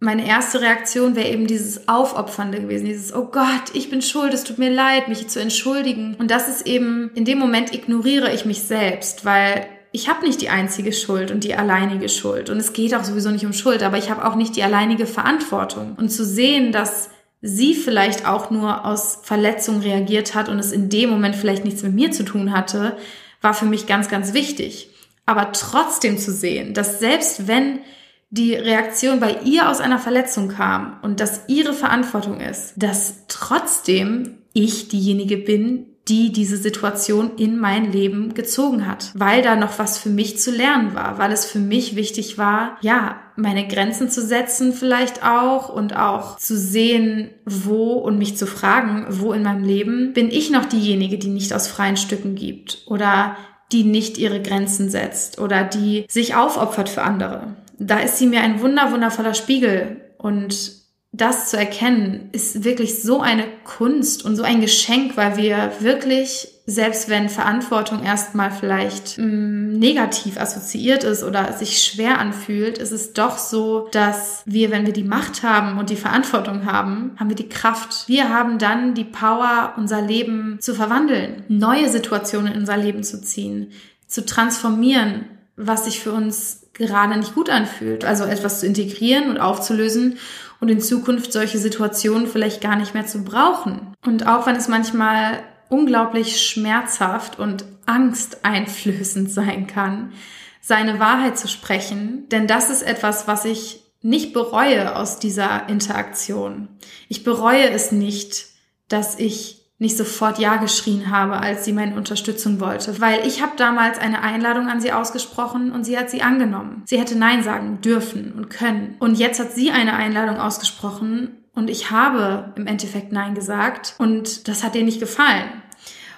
meine 0.00 0.26
erste 0.26 0.60
Reaktion 0.60 1.16
wäre 1.16 1.28
eben 1.28 1.48
dieses 1.48 1.88
Aufopfernde 1.88 2.60
gewesen, 2.60 2.84
dieses, 2.84 3.12
oh 3.12 3.24
Gott, 3.24 3.72
ich 3.72 3.90
bin 3.90 4.00
schuld, 4.00 4.32
es 4.32 4.44
tut 4.44 4.58
mir 4.58 4.70
leid, 4.70 5.08
mich 5.08 5.26
zu 5.26 5.40
entschuldigen. 5.40 6.14
Und 6.14 6.30
das 6.30 6.48
ist 6.48 6.66
eben, 6.68 7.10
in 7.14 7.24
dem 7.24 7.38
Moment 7.38 7.74
ignoriere 7.74 8.32
ich 8.32 8.44
mich 8.44 8.62
selbst, 8.62 9.24
weil 9.24 9.66
ich 9.90 10.08
habe 10.08 10.24
nicht 10.24 10.40
die 10.40 10.50
einzige 10.50 10.92
Schuld 10.92 11.32
und 11.32 11.42
die 11.42 11.56
alleinige 11.56 12.08
Schuld. 12.08 12.50
Und 12.50 12.58
es 12.58 12.72
geht 12.72 12.94
auch 12.94 13.02
sowieso 13.02 13.30
nicht 13.30 13.46
um 13.46 13.52
Schuld, 13.52 13.82
aber 13.82 13.98
ich 13.98 14.10
habe 14.10 14.24
auch 14.24 14.36
nicht 14.36 14.54
die 14.54 14.62
alleinige 14.62 15.06
Verantwortung. 15.06 15.96
Und 15.98 16.10
zu 16.10 16.24
sehen, 16.24 16.70
dass 16.70 17.10
sie 17.40 17.74
vielleicht 17.74 18.26
auch 18.26 18.50
nur 18.50 18.84
aus 18.84 19.20
Verletzung 19.22 19.80
reagiert 19.80 20.34
hat 20.34 20.48
und 20.48 20.58
es 20.58 20.72
in 20.72 20.90
dem 20.90 21.10
Moment 21.10 21.34
vielleicht 21.34 21.64
nichts 21.64 21.82
mit 21.82 21.94
mir 21.94 22.12
zu 22.12 22.24
tun 22.24 22.52
hatte, 22.52 22.96
war 23.40 23.54
für 23.54 23.66
mich 23.66 23.86
ganz, 23.86 24.08
ganz 24.08 24.32
wichtig. 24.32 24.90
Aber 25.26 25.52
trotzdem 25.52 26.18
zu 26.18 26.32
sehen, 26.32 26.74
dass 26.74 27.00
selbst 27.00 27.48
wenn 27.48 27.80
die 28.30 28.54
Reaktion 28.54 29.20
bei 29.20 29.38
ihr 29.44 29.70
aus 29.70 29.80
einer 29.80 29.98
Verletzung 29.98 30.48
kam 30.48 30.98
und 31.02 31.20
dass 31.20 31.42
ihre 31.48 31.72
Verantwortung 31.72 32.40
ist, 32.40 32.74
dass 32.76 33.24
trotzdem 33.28 34.38
ich 34.52 34.88
diejenige 34.88 35.38
bin, 35.38 35.86
die 36.08 36.32
diese 36.32 36.56
Situation 36.56 37.32
in 37.36 37.58
mein 37.58 37.92
Leben 37.92 38.32
gezogen 38.32 38.86
hat, 38.86 39.10
weil 39.14 39.42
da 39.42 39.56
noch 39.56 39.78
was 39.78 39.98
für 39.98 40.08
mich 40.08 40.38
zu 40.38 40.50
lernen 40.50 40.94
war, 40.94 41.18
weil 41.18 41.32
es 41.32 41.44
für 41.44 41.58
mich 41.58 41.96
wichtig 41.96 42.38
war, 42.38 42.78
ja, 42.80 43.20
meine 43.36 43.68
Grenzen 43.68 44.10
zu 44.10 44.22
setzen 44.22 44.72
vielleicht 44.72 45.22
auch 45.24 45.68
und 45.68 45.94
auch 45.96 46.38
zu 46.38 46.56
sehen, 46.56 47.30
wo 47.44 47.92
und 47.92 48.18
mich 48.18 48.36
zu 48.36 48.46
fragen, 48.46 49.06
wo 49.10 49.32
in 49.32 49.42
meinem 49.42 49.64
Leben 49.64 50.12
bin 50.12 50.30
ich 50.30 50.50
noch 50.50 50.64
diejenige, 50.64 51.18
die 51.18 51.28
nicht 51.28 51.52
aus 51.52 51.68
freien 51.68 51.96
Stücken 51.96 52.34
gibt 52.34 52.82
oder 52.86 53.36
die 53.70 53.84
nicht 53.84 54.16
ihre 54.16 54.40
Grenzen 54.40 54.88
setzt 54.88 55.38
oder 55.38 55.62
die 55.62 56.06
sich 56.08 56.34
aufopfert 56.34 56.88
für 56.88 57.02
andere. 57.02 57.54
Da 57.78 58.00
ist 58.00 58.18
sie 58.18 58.26
mir 58.26 58.40
ein 58.40 58.60
wunder, 58.60 58.92
wundervoller 58.92 59.34
Spiegel 59.34 60.00
und 60.18 60.78
das 61.12 61.48
zu 61.48 61.56
erkennen, 61.56 62.28
ist 62.32 62.64
wirklich 62.64 63.02
so 63.02 63.20
eine 63.20 63.44
Kunst 63.64 64.24
und 64.24 64.36
so 64.36 64.42
ein 64.42 64.60
Geschenk, 64.60 65.16
weil 65.16 65.38
wir 65.38 65.72
wirklich, 65.80 66.48
selbst 66.66 67.08
wenn 67.08 67.30
Verantwortung 67.30 68.04
erstmal 68.04 68.50
vielleicht 68.50 69.16
mh, 69.16 69.26
mm, 69.26 69.78
negativ 69.78 70.38
assoziiert 70.38 71.04
ist 71.04 71.24
oder 71.24 71.54
sich 71.54 71.82
schwer 71.82 72.18
anfühlt, 72.18 72.76
ist 72.76 72.92
es 72.92 73.14
doch 73.14 73.38
so, 73.38 73.88
dass 73.90 74.42
wir, 74.44 74.70
wenn 74.70 74.84
wir 74.84 74.92
die 74.92 75.02
Macht 75.02 75.42
haben 75.42 75.78
und 75.78 75.88
die 75.88 75.96
Verantwortung 75.96 76.66
haben, 76.66 77.12
haben 77.18 77.30
wir 77.30 77.36
die 77.36 77.48
Kraft. 77.48 78.06
Wir 78.06 78.28
haben 78.28 78.58
dann 78.58 78.94
die 78.94 79.04
Power, 79.04 79.74
unser 79.78 80.02
Leben 80.02 80.58
zu 80.60 80.74
verwandeln, 80.74 81.42
neue 81.48 81.88
Situationen 81.88 82.52
in 82.52 82.60
unser 82.60 82.76
Leben 82.76 83.02
zu 83.02 83.22
ziehen, 83.22 83.72
zu 84.06 84.26
transformieren, 84.26 85.24
was 85.56 85.86
sich 85.86 86.00
für 86.00 86.12
uns 86.12 86.67
gerade 86.78 87.18
nicht 87.18 87.34
gut 87.34 87.50
anfühlt. 87.50 88.04
Also 88.04 88.24
etwas 88.24 88.60
zu 88.60 88.66
integrieren 88.66 89.28
und 89.28 89.38
aufzulösen 89.38 90.18
und 90.60 90.70
in 90.70 90.80
Zukunft 90.80 91.32
solche 91.32 91.58
Situationen 91.58 92.26
vielleicht 92.26 92.60
gar 92.60 92.76
nicht 92.76 92.94
mehr 92.94 93.06
zu 93.06 93.22
brauchen. 93.22 93.94
Und 94.04 94.26
auch 94.26 94.46
wenn 94.46 94.56
es 94.56 94.68
manchmal 94.68 95.40
unglaublich 95.68 96.40
schmerzhaft 96.40 97.38
und 97.38 97.64
angsteinflößend 97.86 99.30
sein 99.30 99.66
kann, 99.66 100.12
seine 100.60 100.98
Wahrheit 100.98 101.38
zu 101.38 101.48
sprechen, 101.48 102.28
denn 102.30 102.46
das 102.46 102.70
ist 102.70 102.82
etwas, 102.82 103.26
was 103.26 103.44
ich 103.44 103.84
nicht 104.00 104.32
bereue 104.32 104.96
aus 104.96 105.18
dieser 105.18 105.68
Interaktion. 105.68 106.68
Ich 107.08 107.24
bereue 107.24 107.70
es 107.70 107.90
nicht, 107.90 108.46
dass 108.88 109.18
ich 109.18 109.57
nicht 109.78 109.96
sofort 109.96 110.38
Ja 110.38 110.56
geschrien 110.56 111.10
habe, 111.10 111.38
als 111.38 111.64
sie 111.64 111.72
meine 111.72 111.94
Unterstützung 111.94 112.58
wollte, 112.60 113.00
weil 113.00 113.26
ich 113.26 113.42
habe 113.42 113.52
damals 113.56 113.98
eine 113.98 114.22
Einladung 114.22 114.68
an 114.68 114.80
sie 114.80 114.92
ausgesprochen 114.92 115.70
und 115.70 115.84
sie 115.84 115.96
hat 115.96 116.10
sie 116.10 116.22
angenommen. 116.22 116.82
Sie 116.86 116.98
hätte 116.98 117.16
Nein 117.16 117.44
sagen 117.44 117.80
dürfen 117.80 118.32
und 118.32 118.50
können. 118.50 118.96
Und 118.98 119.18
jetzt 119.18 119.38
hat 119.38 119.52
sie 119.52 119.70
eine 119.70 119.94
Einladung 119.94 120.38
ausgesprochen 120.38 121.44
und 121.54 121.70
ich 121.70 121.92
habe 121.92 122.52
im 122.56 122.66
Endeffekt 122.66 123.12
Nein 123.12 123.34
gesagt 123.34 123.94
und 123.98 124.48
das 124.48 124.64
hat 124.64 124.74
ihr 124.74 124.84
nicht 124.84 125.00
gefallen. 125.00 125.62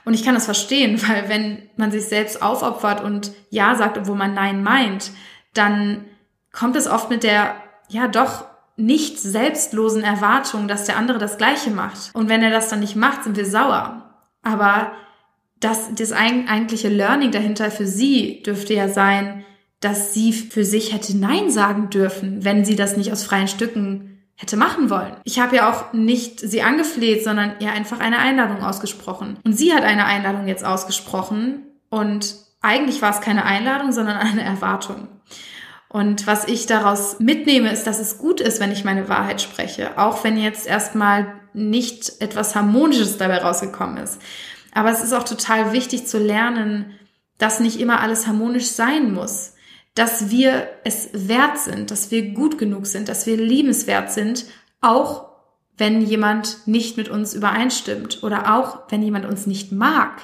Und 0.07 0.15
ich 0.15 0.25
kann 0.25 0.35
das 0.35 0.47
verstehen, 0.47 1.01
weil 1.09 1.29
wenn 1.29 1.69
man 1.77 1.91
sich 1.91 2.07
selbst 2.07 2.43
aufopfert 2.43 3.03
und 3.03 3.33
Ja 3.51 3.75
sagt, 3.75 3.99
obwohl 3.99 4.17
man 4.17 4.33
Nein 4.33 4.63
meint, 4.63 5.11
dann 5.53 6.07
kommt 6.51 6.77
es 6.77 6.89
oft 6.89 7.11
mit 7.11 7.25
der, 7.25 7.57
ja 7.89 8.09
doch, 8.09 8.45
nicht 8.77 9.19
selbstlosen 9.19 10.03
Erwartung, 10.03 10.69
dass 10.69 10.85
der 10.85 10.97
andere 10.97 11.19
das 11.19 11.39
Gleiche 11.39 11.71
macht. 11.71 12.11
Und 12.15 12.29
wenn 12.29 12.43
er 12.43 12.51
das 12.51 12.69
dann 12.69 12.81
nicht 12.81 12.97
macht, 12.97 13.25
sind 13.25 13.37
wir 13.37 13.47
sauer. 13.47 14.11
Aber 14.43 14.93
das, 15.61 15.95
das 15.95 16.13
eigentliche 16.13 16.89
Learning 16.89 17.31
dahinter 17.31 17.71
für 17.71 17.87
sie 17.87 18.43
dürfte 18.43 18.75
ja 18.75 18.89
sein, 18.89 19.45
dass 19.81 20.13
sie 20.15 20.33
für 20.33 20.65
sich 20.65 20.93
hätte 20.93 21.17
Nein 21.17 21.51
sagen 21.51 21.91
dürfen, 21.91 22.45
wenn 22.45 22.65
sie 22.65 22.77
das 22.77 22.97
nicht 22.97 23.13
aus 23.13 23.25
freien 23.25 23.49
Stücken 23.49 24.23
hätte 24.37 24.57
machen 24.57 24.89
wollen. 24.89 25.17
Ich 25.25 25.39
habe 25.39 25.57
ja 25.57 25.71
auch 25.71 25.93
nicht 25.93 26.41
sie 26.41 26.63
angefleht, 26.63 27.23
sondern 27.23 27.53
ihr 27.61 27.73
einfach 27.73 28.01
eine 28.01 28.19
Einladung 28.19 28.63
ausgesprochen. 28.63 29.39
Und 29.45 29.53
sie 29.53 29.75
hat 29.75 29.85
eine 29.85 30.07
Einladung 30.07 30.47
jetzt 30.47 30.65
ausgesprochen 30.65 31.67
und 31.91 32.37
eigentlich 32.63 33.03
war 33.03 33.11
es 33.11 33.21
keine 33.21 33.45
Einladung, 33.45 33.93
sondern 33.93 34.17
eine 34.17 34.43
Erwartung. 34.43 35.09
Und 35.93 36.29
was 36.29 36.47
ich 36.47 36.67
daraus 36.67 37.19
mitnehme, 37.19 37.73
ist, 37.73 37.85
dass 37.85 37.99
es 37.99 38.17
gut 38.17 38.41
ist, 38.41 38.61
wenn 38.61 38.71
ich 38.71 38.85
meine 38.85 39.09
Wahrheit 39.09 39.43
spreche, 39.43 39.99
auch 39.99 40.23
wenn 40.23 40.39
jetzt 40.39 40.69
erstmal 40.69 41.35
nicht 41.53 42.13
etwas 42.21 42.55
Harmonisches 42.55 43.19
dabei 43.19 43.39
rausgekommen 43.39 43.97
ist. 43.97 44.23
Aber 44.73 44.93
es 44.93 45.03
ist 45.03 45.13
auch 45.13 45.25
total 45.25 45.73
wichtig 45.73 46.07
zu 46.07 46.19
lernen, 46.19 46.95
dass 47.39 47.59
nicht 47.59 47.81
immer 47.81 48.01
alles 48.01 48.29
harmonisch 48.29 48.67
sein 48.67 49.13
muss, 49.13 49.55
dass 49.97 50.31
wir 50.31 50.69
es 50.85 51.11
wert 51.13 51.59
sind, 51.59 51.91
dass 51.91 52.13
wir 52.13 52.35
gut 52.35 52.57
genug 52.57 52.87
sind, 52.87 53.09
dass 53.09 53.27
wir 53.27 53.37
liebenswert 53.37 54.13
sind, 54.13 54.45
auch 54.81 55.29
wenn 55.77 56.03
jemand 56.03 56.69
nicht 56.69 56.99
mit 56.99 57.09
uns 57.09 57.35
übereinstimmt 57.35 58.23
oder 58.23 58.55
auch 58.55 58.91
wenn 58.91 59.03
jemand 59.03 59.27
uns 59.27 59.47
nicht 59.47 59.73
mag 59.73 60.21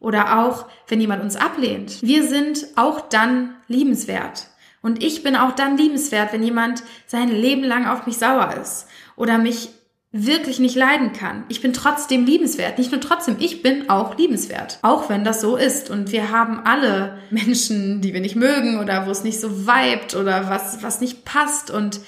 oder 0.00 0.40
auch 0.40 0.66
wenn 0.88 1.00
jemand 1.00 1.22
uns 1.22 1.36
ablehnt. 1.36 2.02
Wir 2.02 2.26
sind 2.26 2.66
auch 2.74 3.00
dann 3.08 3.54
liebenswert. 3.68 4.48
Und 4.84 5.02
ich 5.02 5.22
bin 5.22 5.34
auch 5.34 5.52
dann 5.52 5.78
liebenswert, 5.78 6.34
wenn 6.34 6.42
jemand 6.42 6.82
sein 7.06 7.30
Leben 7.30 7.64
lang 7.64 7.86
auf 7.86 8.04
mich 8.04 8.18
sauer 8.18 8.54
ist 8.60 8.86
oder 9.16 9.38
mich 9.38 9.70
wirklich 10.12 10.58
nicht 10.58 10.76
leiden 10.76 11.14
kann. 11.14 11.44
Ich 11.48 11.62
bin 11.62 11.72
trotzdem 11.72 12.26
liebenswert. 12.26 12.76
Nicht 12.76 12.92
nur 12.92 13.00
trotzdem, 13.00 13.36
ich 13.38 13.62
bin 13.62 13.88
auch 13.88 14.18
liebenswert. 14.18 14.80
Auch 14.82 15.08
wenn 15.08 15.24
das 15.24 15.40
so 15.40 15.56
ist. 15.56 15.88
Und 15.88 16.12
wir 16.12 16.30
haben 16.30 16.60
alle 16.66 17.16
Menschen, 17.30 18.02
die 18.02 18.12
wir 18.12 18.20
nicht 18.20 18.36
mögen 18.36 18.78
oder 18.78 19.06
wo 19.06 19.10
es 19.10 19.24
nicht 19.24 19.40
so 19.40 19.66
vibet 19.66 20.14
oder 20.14 20.50
was, 20.50 20.82
was 20.82 21.00
nicht 21.00 21.24
passt. 21.24 21.70
Und 21.70 22.00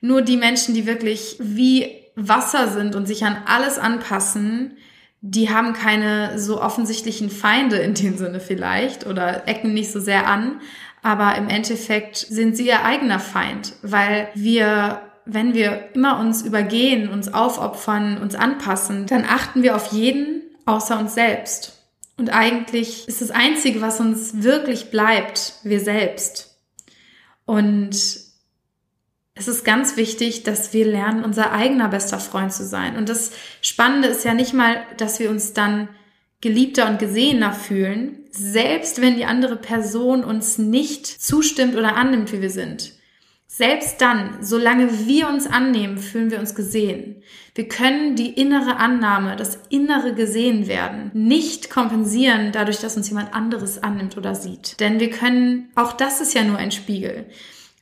nur 0.00 0.22
die 0.22 0.36
Menschen, 0.36 0.72
die 0.72 0.86
wirklich 0.86 1.36
wie 1.40 1.96
Wasser 2.14 2.68
sind 2.68 2.94
und 2.94 3.06
sich 3.06 3.24
an 3.24 3.38
alles 3.44 3.76
anpassen, 3.76 4.76
die 5.20 5.50
haben 5.50 5.72
keine 5.72 6.38
so 6.38 6.62
offensichtlichen 6.62 7.28
Feinde 7.28 7.76
in 7.76 7.94
dem 7.94 8.16
Sinne 8.16 8.38
vielleicht 8.38 9.04
oder 9.04 9.48
ecken 9.48 9.74
nicht 9.74 9.90
so 9.90 9.98
sehr 9.98 10.28
an. 10.28 10.60
Aber 11.02 11.36
im 11.36 11.48
Endeffekt 11.48 12.16
sind 12.16 12.56
sie 12.56 12.66
ihr 12.66 12.84
eigener 12.84 13.20
Feind, 13.20 13.74
weil 13.82 14.28
wir 14.34 15.02
wenn 15.32 15.54
wir 15.54 15.90
immer 15.94 16.18
uns 16.18 16.42
übergehen, 16.42 17.08
uns 17.08 17.32
aufopfern, 17.32 18.18
uns 18.18 18.34
anpassen, 18.34 19.06
dann 19.06 19.24
achten 19.24 19.62
wir 19.62 19.76
auf 19.76 19.92
jeden 19.92 20.42
außer 20.66 20.98
uns 20.98 21.14
selbst. 21.14 21.78
Und 22.16 22.30
eigentlich 22.30 23.08
ist 23.08 23.20
das 23.20 23.30
Einzige, 23.30 23.80
was 23.80 24.00
uns 24.00 24.42
wirklich 24.42 24.90
bleibt, 24.90 25.54
wir 25.62 25.80
selbst. 25.80 26.56
Und 27.46 27.90
es 29.34 29.48
ist 29.48 29.64
ganz 29.64 29.96
wichtig, 29.96 30.42
dass 30.42 30.72
wir 30.72 30.86
lernen, 30.86 31.24
unser 31.24 31.52
eigener 31.52 31.88
bester 31.88 32.18
Freund 32.18 32.52
zu 32.52 32.66
sein. 32.66 32.96
Und 32.96 33.08
das 33.08 33.30
Spannende 33.62 34.08
ist 34.08 34.24
ja 34.24 34.34
nicht 34.34 34.52
mal, 34.52 34.82
dass 34.98 35.18
wir 35.18 35.30
uns 35.30 35.54
dann 35.54 35.88
geliebter 36.40 36.88
und 36.88 36.98
gesehener 36.98 37.52
fühlen, 37.52 38.20
selbst 38.30 39.00
wenn 39.00 39.16
die 39.16 39.24
andere 39.24 39.56
Person 39.56 40.24
uns 40.24 40.58
nicht 40.58 41.06
zustimmt 41.06 41.76
oder 41.76 41.96
annimmt, 41.96 42.32
wie 42.32 42.40
wir 42.40 42.50
sind. 42.50 42.92
Selbst 43.52 44.00
dann, 44.00 44.38
solange 44.42 45.06
wir 45.08 45.28
uns 45.28 45.46
annehmen, 45.46 45.98
fühlen 45.98 46.30
wir 46.30 46.38
uns 46.38 46.54
gesehen. 46.54 47.22
Wir 47.56 47.66
können 47.66 48.14
die 48.14 48.30
innere 48.30 48.76
Annahme, 48.76 49.34
das 49.34 49.58
innere 49.70 50.14
gesehen 50.14 50.68
werden, 50.68 51.10
nicht 51.14 51.68
kompensieren 51.68 52.52
dadurch, 52.52 52.78
dass 52.78 52.96
uns 52.96 53.08
jemand 53.08 53.34
anderes 53.34 53.82
annimmt 53.82 54.16
oder 54.16 54.36
sieht. 54.36 54.78
Denn 54.78 55.00
wir 55.00 55.10
können, 55.10 55.68
auch 55.74 55.92
das 55.92 56.20
ist 56.20 56.32
ja 56.32 56.44
nur 56.44 56.58
ein 56.58 56.70
Spiegel. 56.70 57.26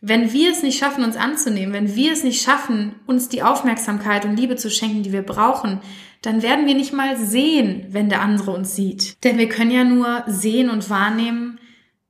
Wenn 0.00 0.33
wir 0.33 0.50
es 0.53 0.62
nicht 0.62 0.79
schaffen, 0.79 1.05
uns 1.05 1.17
anzunehmen, 1.17 1.75
wenn 1.75 1.95
wir 1.95 2.12
es 2.12 2.25
nicht 2.25 2.41
schaffen, 2.41 2.95
uns 3.07 3.29
die 3.29 3.43
Aufmerksamkeit 3.43 4.25
und 4.25 4.37
Liebe 4.37 4.57
zu 4.57 4.71
schenken, 4.71 5.03
die 5.03 5.12
wir 5.12 5.23
brauchen, 5.23 5.81
dann 6.23 6.43
werden 6.43 6.67
wir 6.67 6.75
nicht 6.75 6.93
mal 6.93 7.17
sehen, 7.17 7.87
wenn 7.91 8.09
der 8.09 8.23
andere 8.23 8.51
uns 8.51 8.75
sieht. 8.75 9.23
Denn 9.25 9.39
wir 9.39 9.49
können 9.49 9.71
ja 9.71 9.85
nur 9.85 10.25
sehen 10.27 10.71
und 10.71 10.91
wahrnehmen, 10.91 11.59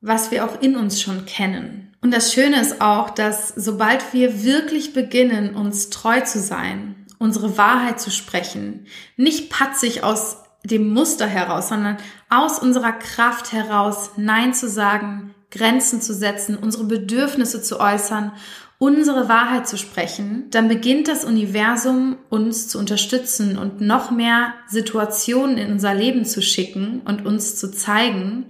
was 0.01 0.31
wir 0.31 0.45
auch 0.45 0.61
in 0.63 0.77
uns 0.77 1.01
schon 1.01 1.27
kennen. 1.27 1.95
Und 2.01 2.15
das 2.15 2.33
Schöne 2.33 2.61
ist 2.61 2.81
auch, 2.81 3.11
dass 3.11 3.49
sobald 3.49 4.13
wir 4.13 4.45
wirklich 4.45 4.93
beginnen, 4.93 5.55
uns 5.55 5.91
treu 5.91 6.21
zu 6.21 6.39
sein, 6.39 7.07
unsere 7.19 7.59
Wahrheit 7.59 8.01
zu 8.01 8.11
sprechen, 8.11 8.87
nicht 9.17 9.51
patzig 9.51 10.05
aus 10.05 10.45
dem 10.65 10.93
Muster 10.93 11.27
heraus, 11.27 11.69
sondern 11.69 11.97
aus 12.31 12.59
unserer 12.61 12.93
Kraft 12.93 13.53
heraus 13.53 14.13
Nein 14.17 14.55
zu 14.55 14.69
sagen, 14.69 15.35
Grenzen 15.51 16.01
zu 16.03 16.15
setzen, 16.15 16.57
unsere 16.57 16.85
Bedürfnisse 16.85 17.63
zu 17.63 17.81
äußern, 17.81 18.33
unsere 18.79 19.29
Wahrheit 19.29 19.69
zu 19.69 19.77
sprechen, 19.77 20.47
dann 20.51 20.69
beginnt 20.69 21.09
das 21.09 21.25
Universum 21.25 22.17
uns 22.31 22.69
zu 22.69 22.79
unterstützen 22.79 23.59
und 23.59 23.81
noch 23.81 24.11
mehr 24.11 24.55
Situationen 24.69 25.59
in 25.59 25.73
unser 25.73 25.95
Leben 25.95 26.25
zu 26.25 26.41
schicken 26.41 27.03
und 27.05 27.27
uns 27.27 27.57
zu 27.57 27.73
zeigen, 27.73 28.47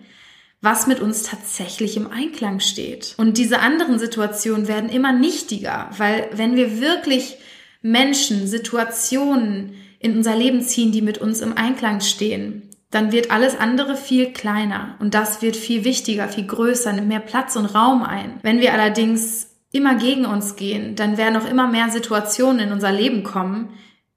was 0.61 0.87
mit 0.87 1.01
uns 1.01 1.23
tatsächlich 1.23 1.97
im 1.97 2.11
Einklang 2.11 2.61
steht. 2.61 3.15
Und 3.17 3.39
diese 3.39 3.61
anderen 3.61 3.99
Situationen 3.99 4.69
werden 4.69 4.91
immer 4.91 5.13
nichtiger, 5.13 5.89
weil 5.97 6.29
wenn 6.33 6.57
wir 6.57 6.81
wirklich 6.81 7.37
Menschen, 7.81 8.47
Situationen 8.47 9.75
in 10.01 10.17
unser 10.17 10.37
Leben 10.37 10.61
ziehen, 10.61 10.93
die 10.93 11.03
mit 11.03 11.19
uns 11.19 11.41
im 11.41 11.57
Einklang 11.57 12.01
stehen, 12.01 12.69
dann 12.91 13.13
wird 13.13 13.31
alles 13.31 13.59
andere 13.59 13.97
viel 13.97 14.33
kleiner 14.33 14.97
und 14.99 15.15
das 15.15 15.43
wird 15.43 15.57
viel 15.57 15.85
wichtiger, 15.85 16.29
viel 16.29 16.47
größer, 16.47 16.93
nimmt 16.93 17.09
mehr 17.09 17.21
Platz 17.21 17.55
und 17.55 17.67
Raum 17.67 18.03
ein. 18.03 18.41
Wenn 18.43 18.61
wir 18.61 18.73
allerdings 18.73 19.48
immer 19.73 19.97
gegen 19.97 20.25
uns 20.25 20.57
gehen, 20.57 20.97
dann 20.97 21.17
werden 21.17 21.37
auch 21.37 21.49
immer 21.49 21.69
mehr 21.69 21.91
Situationen 21.91 22.61
in 22.61 22.73
unser 22.73 22.93
Leben 22.93 23.23
kommen, 23.23 23.71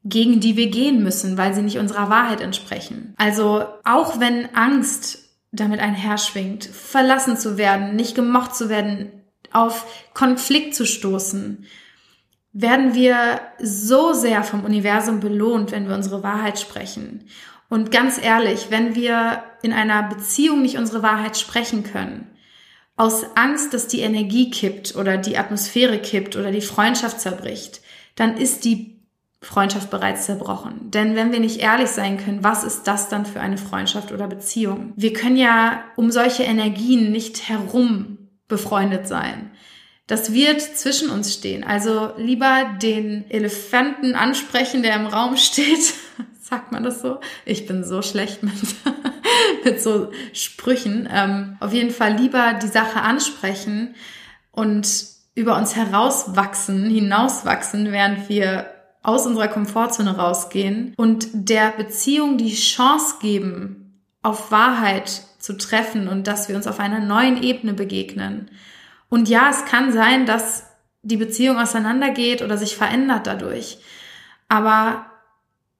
gegen 0.03 0.39
die 0.39 0.55
wir 0.55 0.69
gehen 0.69 1.03
müssen, 1.03 1.37
weil 1.37 1.53
sie 1.53 1.61
nicht 1.61 1.77
unserer 1.77 2.09
Wahrheit 2.09 2.41
entsprechen. 2.41 3.13
Also 3.17 3.65
auch 3.83 4.19
wenn 4.19 4.55
Angst 4.55 5.29
damit 5.51 5.79
einherschwingt, 5.79 6.65
verlassen 6.65 7.37
zu 7.37 7.57
werden, 7.57 7.95
nicht 7.95 8.15
gemocht 8.15 8.55
zu 8.55 8.69
werden, 8.69 9.11
auf 9.51 9.85
Konflikt 10.13 10.73
zu 10.75 10.85
stoßen, 10.85 11.65
werden 12.53 12.95
wir 12.95 13.41
so 13.59 14.13
sehr 14.13 14.43
vom 14.43 14.63
Universum 14.63 15.19
belohnt, 15.19 15.71
wenn 15.71 15.87
wir 15.87 15.95
unsere 15.95 16.23
Wahrheit 16.23 16.59
sprechen. 16.59 17.25
Und 17.69 17.91
ganz 17.91 18.21
ehrlich, 18.21 18.67
wenn 18.69 18.95
wir 18.95 19.43
in 19.61 19.71
einer 19.71 20.03
Beziehung 20.03 20.61
nicht 20.61 20.77
unsere 20.77 21.03
Wahrheit 21.03 21.37
sprechen 21.37 21.83
können, 21.83 22.27
aus 22.95 23.25
Angst, 23.35 23.73
dass 23.73 23.87
die 23.87 24.01
Energie 24.01 24.51
kippt 24.51 24.95
oder 24.95 25.17
die 25.17 25.37
Atmosphäre 25.37 25.99
kippt 25.99 26.35
oder 26.35 26.51
die 26.51 26.61
Freundschaft 26.61 27.19
zerbricht, 27.19 27.81
dann 28.15 28.37
ist 28.37 28.65
die 28.65 29.01
Freundschaft 29.41 29.89
bereits 29.89 30.25
zerbrochen. 30.25 30.91
Denn 30.91 31.15
wenn 31.15 31.31
wir 31.31 31.39
nicht 31.39 31.61
ehrlich 31.61 31.89
sein 31.89 32.23
können, 32.23 32.43
was 32.43 32.63
ist 32.63 32.83
das 32.83 33.09
dann 33.09 33.25
für 33.25 33.39
eine 33.39 33.57
Freundschaft 33.57 34.11
oder 34.11 34.27
Beziehung? 34.27 34.93
Wir 34.95 35.13
können 35.13 35.37
ja 35.37 35.83
um 35.95 36.11
solche 36.11 36.43
Energien 36.43 37.11
nicht 37.11 37.49
herum 37.49 38.29
befreundet 38.47 39.07
sein. 39.07 39.51
Das 40.05 40.33
wird 40.33 40.61
zwischen 40.61 41.09
uns 41.09 41.33
stehen. 41.33 41.63
Also 41.63 42.11
lieber 42.17 42.77
den 42.81 43.29
Elefanten 43.31 44.13
ansprechen, 44.13 44.83
der 44.83 44.95
im 44.95 45.07
Raum 45.07 45.37
steht. 45.37 45.93
Sagt 46.51 46.73
man 46.73 46.83
das 46.83 47.01
so? 47.01 47.21
Ich 47.45 47.65
bin 47.65 47.85
so 47.85 48.01
schlecht 48.01 48.43
mit, 48.43 48.53
mit 49.63 49.81
so 49.81 50.11
Sprüchen. 50.33 51.07
Ähm, 51.09 51.55
auf 51.61 51.71
jeden 51.71 51.91
Fall 51.91 52.17
lieber 52.17 52.59
die 52.61 52.67
Sache 52.67 53.01
ansprechen 53.01 53.95
und 54.51 54.85
über 55.33 55.55
uns 55.55 55.77
herauswachsen, 55.77 56.89
hinauswachsen, 56.89 57.93
während 57.93 58.27
wir 58.27 58.69
aus 59.01 59.25
unserer 59.25 59.47
Komfortzone 59.47 60.17
rausgehen 60.17 60.93
und 60.97 61.29
der 61.31 61.71
Beziehung 61.71 62.37
die 62.37 62.53
Chance 62.53 63.15
geben, 63.21 64.01
auf 64.21 64.51
Wahrheit 64.51 65.23
zu 65.39 65.57
treffen 65.57 66.09
und 66.09 66.27
dass 66.27 66.49
wir 66.49 66.57
uns 66.57 66.67
auf 66.67 66.81
einer 66.81 66.99
neuen 66.99 67.41
Ebene 67.41 67.73
begegnen. 67.73 68.51
Und 69.07 69.29
ja, 69.29 69.49
es 69.49 69.63
kann 69.63 69.93
sein, 69.93 70.25
dass 70.25 70.65
die 71.01 71.17
Beziehung 71.17 71.57
auseinandergeht 71.57 72.41
oder 72.41 72.57
sich 72.57 72.75
verändert 72.75 73.25
dadurch. 73.25 73.77
Aber 74.49 75.05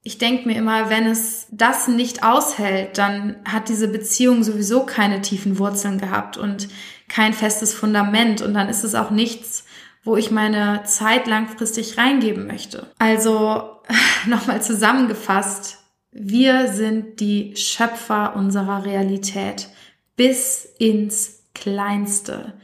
ich 0.04 0.18
denke 0.18 0.48
mir 0.48 0.56
immer, 0.56 0.90
wenn 0.90 1.06
es 1.06 1.46
das 1.50 1.86
nicht 1.86 2.24
aushält, 2.24 2.98
dann 2.98 3.36
hat 3.44 3.68
diese 3.68 3.86
Beziehung 3.86 4.42
sowieso 4.42 4.84
keine 4.84 5.22
tiefen 5.22 5.58
Wurzeln 5.58 5.98
gehabt 5.98 6.36
und 6.36 6.68
kein 7.08 7.32
festes 7.32 7.72
Fundament 7.72 8.42
und 8.42 8.54
dann 8.54 8.68
ist 8.68 8.82
es 8.82 8.96
auch 8.96 9.10
nichts, 9.10 9.64
wo 10.02 10.16
ich 10.16 10.32
meine 10.32 10.82
Zeit 10.84 11.28
langfristig 11.28 11.98
reingeben 11.98 12.48
möchte. 12.48 12.88
Also 12.98 13.80
nochmal 14.26 14.60
zusammengefasst, 14.60 15.78
wir 16.10 16.72
sind 16.72 17.20
die 17.20 17.54
Schöpfer 17.56 18.34
unserer 18.34 18.84
Realität 18.84 19.68
bis 20.16 20.68
ins 20.78 21.44
Kleinste. 21.54 22.54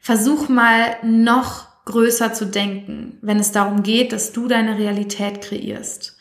Versuch 0.00 0.48
mal 0.48 0.96
noch 1.02 1.66
größer 1.84 2.32
zu 2.32 2.46
denken, 2.46 3.18
wenn 3.22 3.38
es 3.38 3.52
darum 3.52 3.82
geht, 3.82 4.12
dass 4.12 4.32
du 4.32 4.46
deine 4.46 4.78
Realität 4.78 5.40
kreierst. 5.40 6.15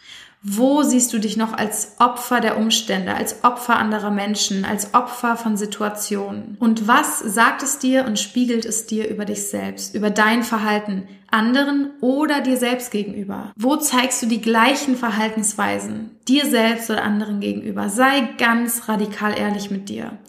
Wo 0.47 0.83
siehst 0.83 1.11
du 1.11 1.17
dich 1.17 1.37
noch 1.37 1.53
als 1.53 1.93
Opfer 1.97 2.39
der 2.39 2.57
Umstände, 2.57 3.15
als 3.15 3.43
Opfer 3.43 3.77
anderer 3.77 4.11
Menschen, 4.11 4.63
als 4.63 4.93
Opfer 4.93 5.37
von 5.37 5.57
Situationen? 5.57 6.55
Und 6.59 6.87
was 6.87 7.17
sagt 7.17 7.63
es 7.63 7.79
dir 7.79 8.05
und 8.05 8.19
spiegelt 8.19 8.63
es 8.63 8.85
dir 8.85 9.09
über 9.09 9.25
dich 9.25 9.47
selbst, 9.47 9.95
über 9.95 10.11
dein 10.11 10.43
Verhalten 10.43 11.07
anderen 11.31 11.89
oder 11.99 12.41
dir 12.41 12.57
selbst 12.57 12.91
gegenüber? 12.91 13.53
Wo 13.55 13.77
zeigst 13.77 14.21
du 14.21 14.27
die 14.27 14.39
gleichen 14.39 14.95
Verhaltensweisen 14.95 16.11
dir 16.27 16.45
selbst 16.45 16.91
oder 16.91 17.01
anderen 17.01 17.39
gegenüber? 17.39 17.89
Sei 17.89 18.29
ganz 18.37 18.87
radikal 18.87 19.35
ehrlich 19.35 19.71
mit 19.71 19.89
dir. 19.89 20.19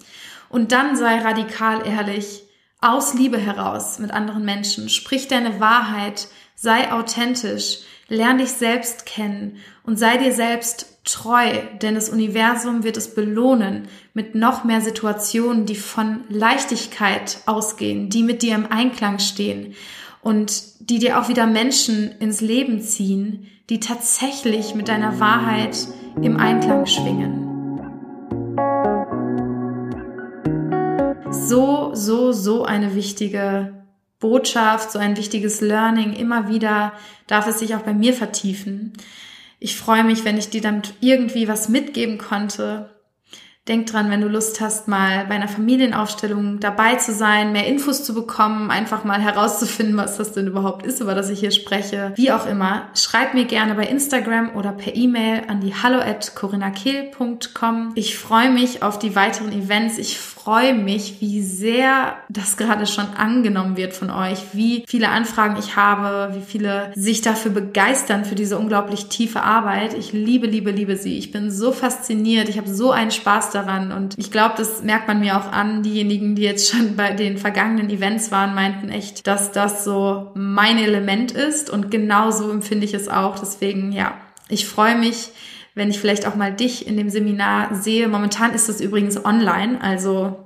Und 0.49 0.73
dann 0.73 0.97
sei 0.97 1.19
radikal 1.19 1.87
ehrlich 1.87 2.45
aus 2.81 3.13
Liebe 3.13 3.37
heraus 3.37 3.99
mit 3.99 4.13
anderen 4.13 4.47
Menschen. 4.47 4.89
Sprich 4.89 5.29
deine 5.29 5.61
Wahrheit, 5.61 6.29
sei 6.55 6.91
authentisch, 6.91 7.81
Lern 8.09 8.39
dich 8.39 8.53
selbst 8.53 9.05
kennen 9.05 9.57
und 9.83 9.99
sei 9.99 10.17
dir 10.17 10.33
selbst 10.33 11.01
treu, 11.05 11.51
denn 11.83 11.97
das 11.97 12.09
Universum 12.09 12.85
wird 12.85 12.97
es 12.97 13.15
belohnen 13.15 13.89
mit 14.15 14.37
noch 14.37 14.63
mehr 14.63 14.81
Situationen, 14.81 15.67
die 15.67 15.75
von 15.75 16.21
Leichtigkeit 16.29 17.39
ausgehen, 17.47 18.09
die 18.09 18.23
mit 18.23 18.43
dir 18.43 18.55
im 18.55 18.71
Einklang 18.71 19.19
stehen 19.19 19.75
und 20.23 20.63
die 20.89 21.01
dir 21.01 21.21
auch 21.21 21.29
wieder 21.29 21.47
Menschen 21.47 22.13
ins 22.21 22.41
Leben 22.41 22.81
ziehen, 22.81 23.49
die 23.71 23.81
tatsächlich 23.81 24.77
mit 24.77 24.87
deiner 24.87 25.19
Wahrheit 25.19 25.77
im 26.23 26.37
Einklang 26.37 26.87
schwingen. 26.87 27.43
So, 31.33 31.91
so, 31.95 32.31
so 32.31 32.65
eine 32.65 32.95
wichtige 32.95 33.86
Botschaft, 34.19 34.93
so 34.93 34.99
ein 34.99 35.17
wichtiges 35.17 35.61
Learning. 35.61 36.15
Immer 36.15 36.49
wieder 36.49 36.93
darf 37.27 37.47
es 37.47 37.59
sich 37.59 37.75
auch 37.75 37.83
bei 37.83 37.95
mir 37.95 38.15
vertiefen. 38.15 38.93
Ich 39.59 39.77
freue 39.77 40.05
mich, 40.05 40.25
wenn 40.25 40.39
ich 40.39 40.51
dir 40.51 40.61
damit 40.61 40.95
irgendwie 41.01 41.49
was 41.49 41.69
mitgeben 41.69 42.19
konnte. 42.19 42.96
Denk 43.69 43.87
dran, 43.87 44.11
wenn 44.11 44.21
du 44.21 44.29
Lust 44.29 44.61
hast, 44.61 44.87
mal 44.87 45.25
bei 45.27 45.35
einer 45.35 45.49
Familienaufstellung 45.49 46.61
dabei 46.61 46.95
zu 46.95 47.13
sein, 47.13 47.51
mehr 47.51 47.67
Infos 47.67 48.05
zu 48.05 48.15
bekommen, 48.15 48.71
einfach 48.71 49.03
mal 49.03 49.21
herauszufinden, 49.21 49.97
was 49.97 50.17
das 50.17 50.31
denn 50.31 50.47
überhaupt 50.47 50.87
ist, 50.87 51.01
über 51.01 51.17
das 51.17 51.31
ich 51.31 51.41
hier 51.41 51.51
spreche. 51.51 52.13
Wie 52.15 52.31
auch 52.31 52.47
immer, 52.47 52.83
schreib 52.95 53.35
mir 53.35 53.45
gerne 53.45 53.75
bei 53.75 53.87
Instagram 53.87 54.55
oder 54.55 54.71
per 54.71 54.95
E-Mail 54.95 55.43
an 55.49 55.61
die 55.61 55.75
hallo 55.75 55.99
at 55.99 56.37
corinnakehl.com. 56.37 57.93
Ich 57.97 58.17
freue 58.17 58.51
mich 58.51 58.85
auf 58.85 59.01
die 59.01 59.17
weiteren 59.17 59.51
Events. 59.51 59.99
Ich 59.99 60.17
freue 60.47 60.75
mich, 60.75 61.17
wie 61.21 61.43
sehr 61.43 62.15
das 62.29 62.57
gerade 62.57 62.87
schon 62.87 63.07
angenommen 63.17 63.77
wird 63.77 63.95
von 63.95 64.11
euch, 64.11 64.39
wie 64.53 64.85
viele 64.87 65.09
Anfragen 65.09 65.57
ich 65.59 65.75
habe, 65.75 66.37
wie 66.37 66.41
viele 66.41 66.93
sich 66.95 67.21
dafür 67.21 67.51
begeistern 67.51 68.25
für 68.25 68.37
diese 68.37 68.57
unglaublich 68.57 69.07
tiefe 69.07 69.43
Arbeit. 69.43 69.95
Ich 69.95 70.13
liebe, 70.13 70.47
liebe, 70.47 70.71
liebe 70.71 70.97
sie. 70.97 71.19
Ich 71.19 71.33
bin 71.33 71.51
so 71.51 71.73
fasziniert. 71.73 72.49
Ich 72.49 72.59
habe 72.59 72.73
so 72.73 72.93
einen 72.93 73.11
Spaß 73.11 73.56
daran 73.57 73.91
und 73.91 74.17
ich 74.19 74.31
glaube, 74.31 74.55
das 74.57 74.83
merkt 74.83 75.09
man 75.09 75.21
mir 75.21 75.37
auch 75.37 75.51
an. 75.51 75.83
Diejenigen, 75.83 76.37
die 76.37 76.43
jetzt 76.43 76.71
schon 76.71 76.95
bei 76.95 77.13
den 77.13 77.39
vergangenen 77.39 77.91
Events 77.91 78.31
waren, 78.31 78.55
meinten 78.55 78.89
echt, 78.89 79.27
dass 79.27 79.51
das 79.51 79.85
so 79.85 80.31
mein 80.35 80.79
Element 80.79 81.33
ist 81.33 81.71
und 81.71 81.91
genauso 81.91 82.51
empfinde 82.51 82.85
ich 82.85 82.95
es 82.95 83.09
auch. 83.09 83.39
Deswegen, 83.39 83.93
ja, 83.93 84.15
ich 84.49 84.67
freue 84.67 84.97
mich, 84.97 85.31
wenn 85.75 85.91
ich 85.91 85.99
vielleicht 85.99 86.27
auch 86.27 86.37
mal 86.37 86.53
dich 86.53 86.87
in 86.87 86.97
dem 86.97 87.11
Seminar 87.11 87.75
sehe. 87.75 88.09
Momentan 88.09 88.55
ist 88.55 88.69
das 88.69 88.81
übrigens 88.81 89.25
online, 89.25 89.81
also 89.81 90.37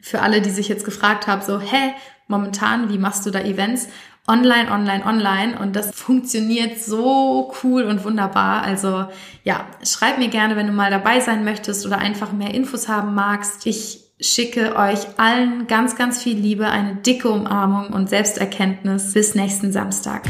für 0.00 0.20
alle, 0.20 0.42
die 0.42 0.50
sich 0.50 0.68
jetzt 0.68 0.84
gefragt 0.84 1.26
haben, 1.26 1.40
so, 1.40 1.58
hä, 1.60 1.94
momentan, 2.28 2.90
wie 2.90 2.98
machst 2.98 3.24
du 3.24 3.30
da 3.30 3.40
Events? 3.40 3.88
Online, 4.26 4.70
online, 4.70 5.04
online 5.04 5.58
und 5.58 5.76
das 5.76 5.90
funktioniert 5.94 6.78
so 6.78 7.52
cool 7.62 7.82
und 7.82 8.04
wunderbar. 8.04 8.62
Also 8.62 9.06
ja, 9.44 9.66
schreib 9.84 10.18
mir 10.18 10.28
gerne, 10.28 10.56
wenn 10.56 10.66
du 10.66 10.72
mal 10.72 10.90
dabei 10.90 11.20
sein 11.20 11.44
möchtest 11.44 11.84
oder 11.84 11.98
einfach 11.98 12.32
mehr 12.32 12.54
Infos 12.54 12.88
haben 12.88 13.14
magst. 13.14 13.66
Ich 13.66 14.04
schicke 14.20 14.76
euch 14.76 15.18
allen 15.18 15.66
ganz, 15.66 15.96
ganz 15.96 16.22
viel 16.22 16.38
Liebe, 16.38 16.68
eine 16.68 16.96
dicke 16.96 17.28
Umarmung 17.28 17.88
und 17.88 18.08
Selbsterkenntnis. 18.08 19.12
Bis 19.12 19.34
nächsten 19.34 19.72
Samstag. 19.72 20.22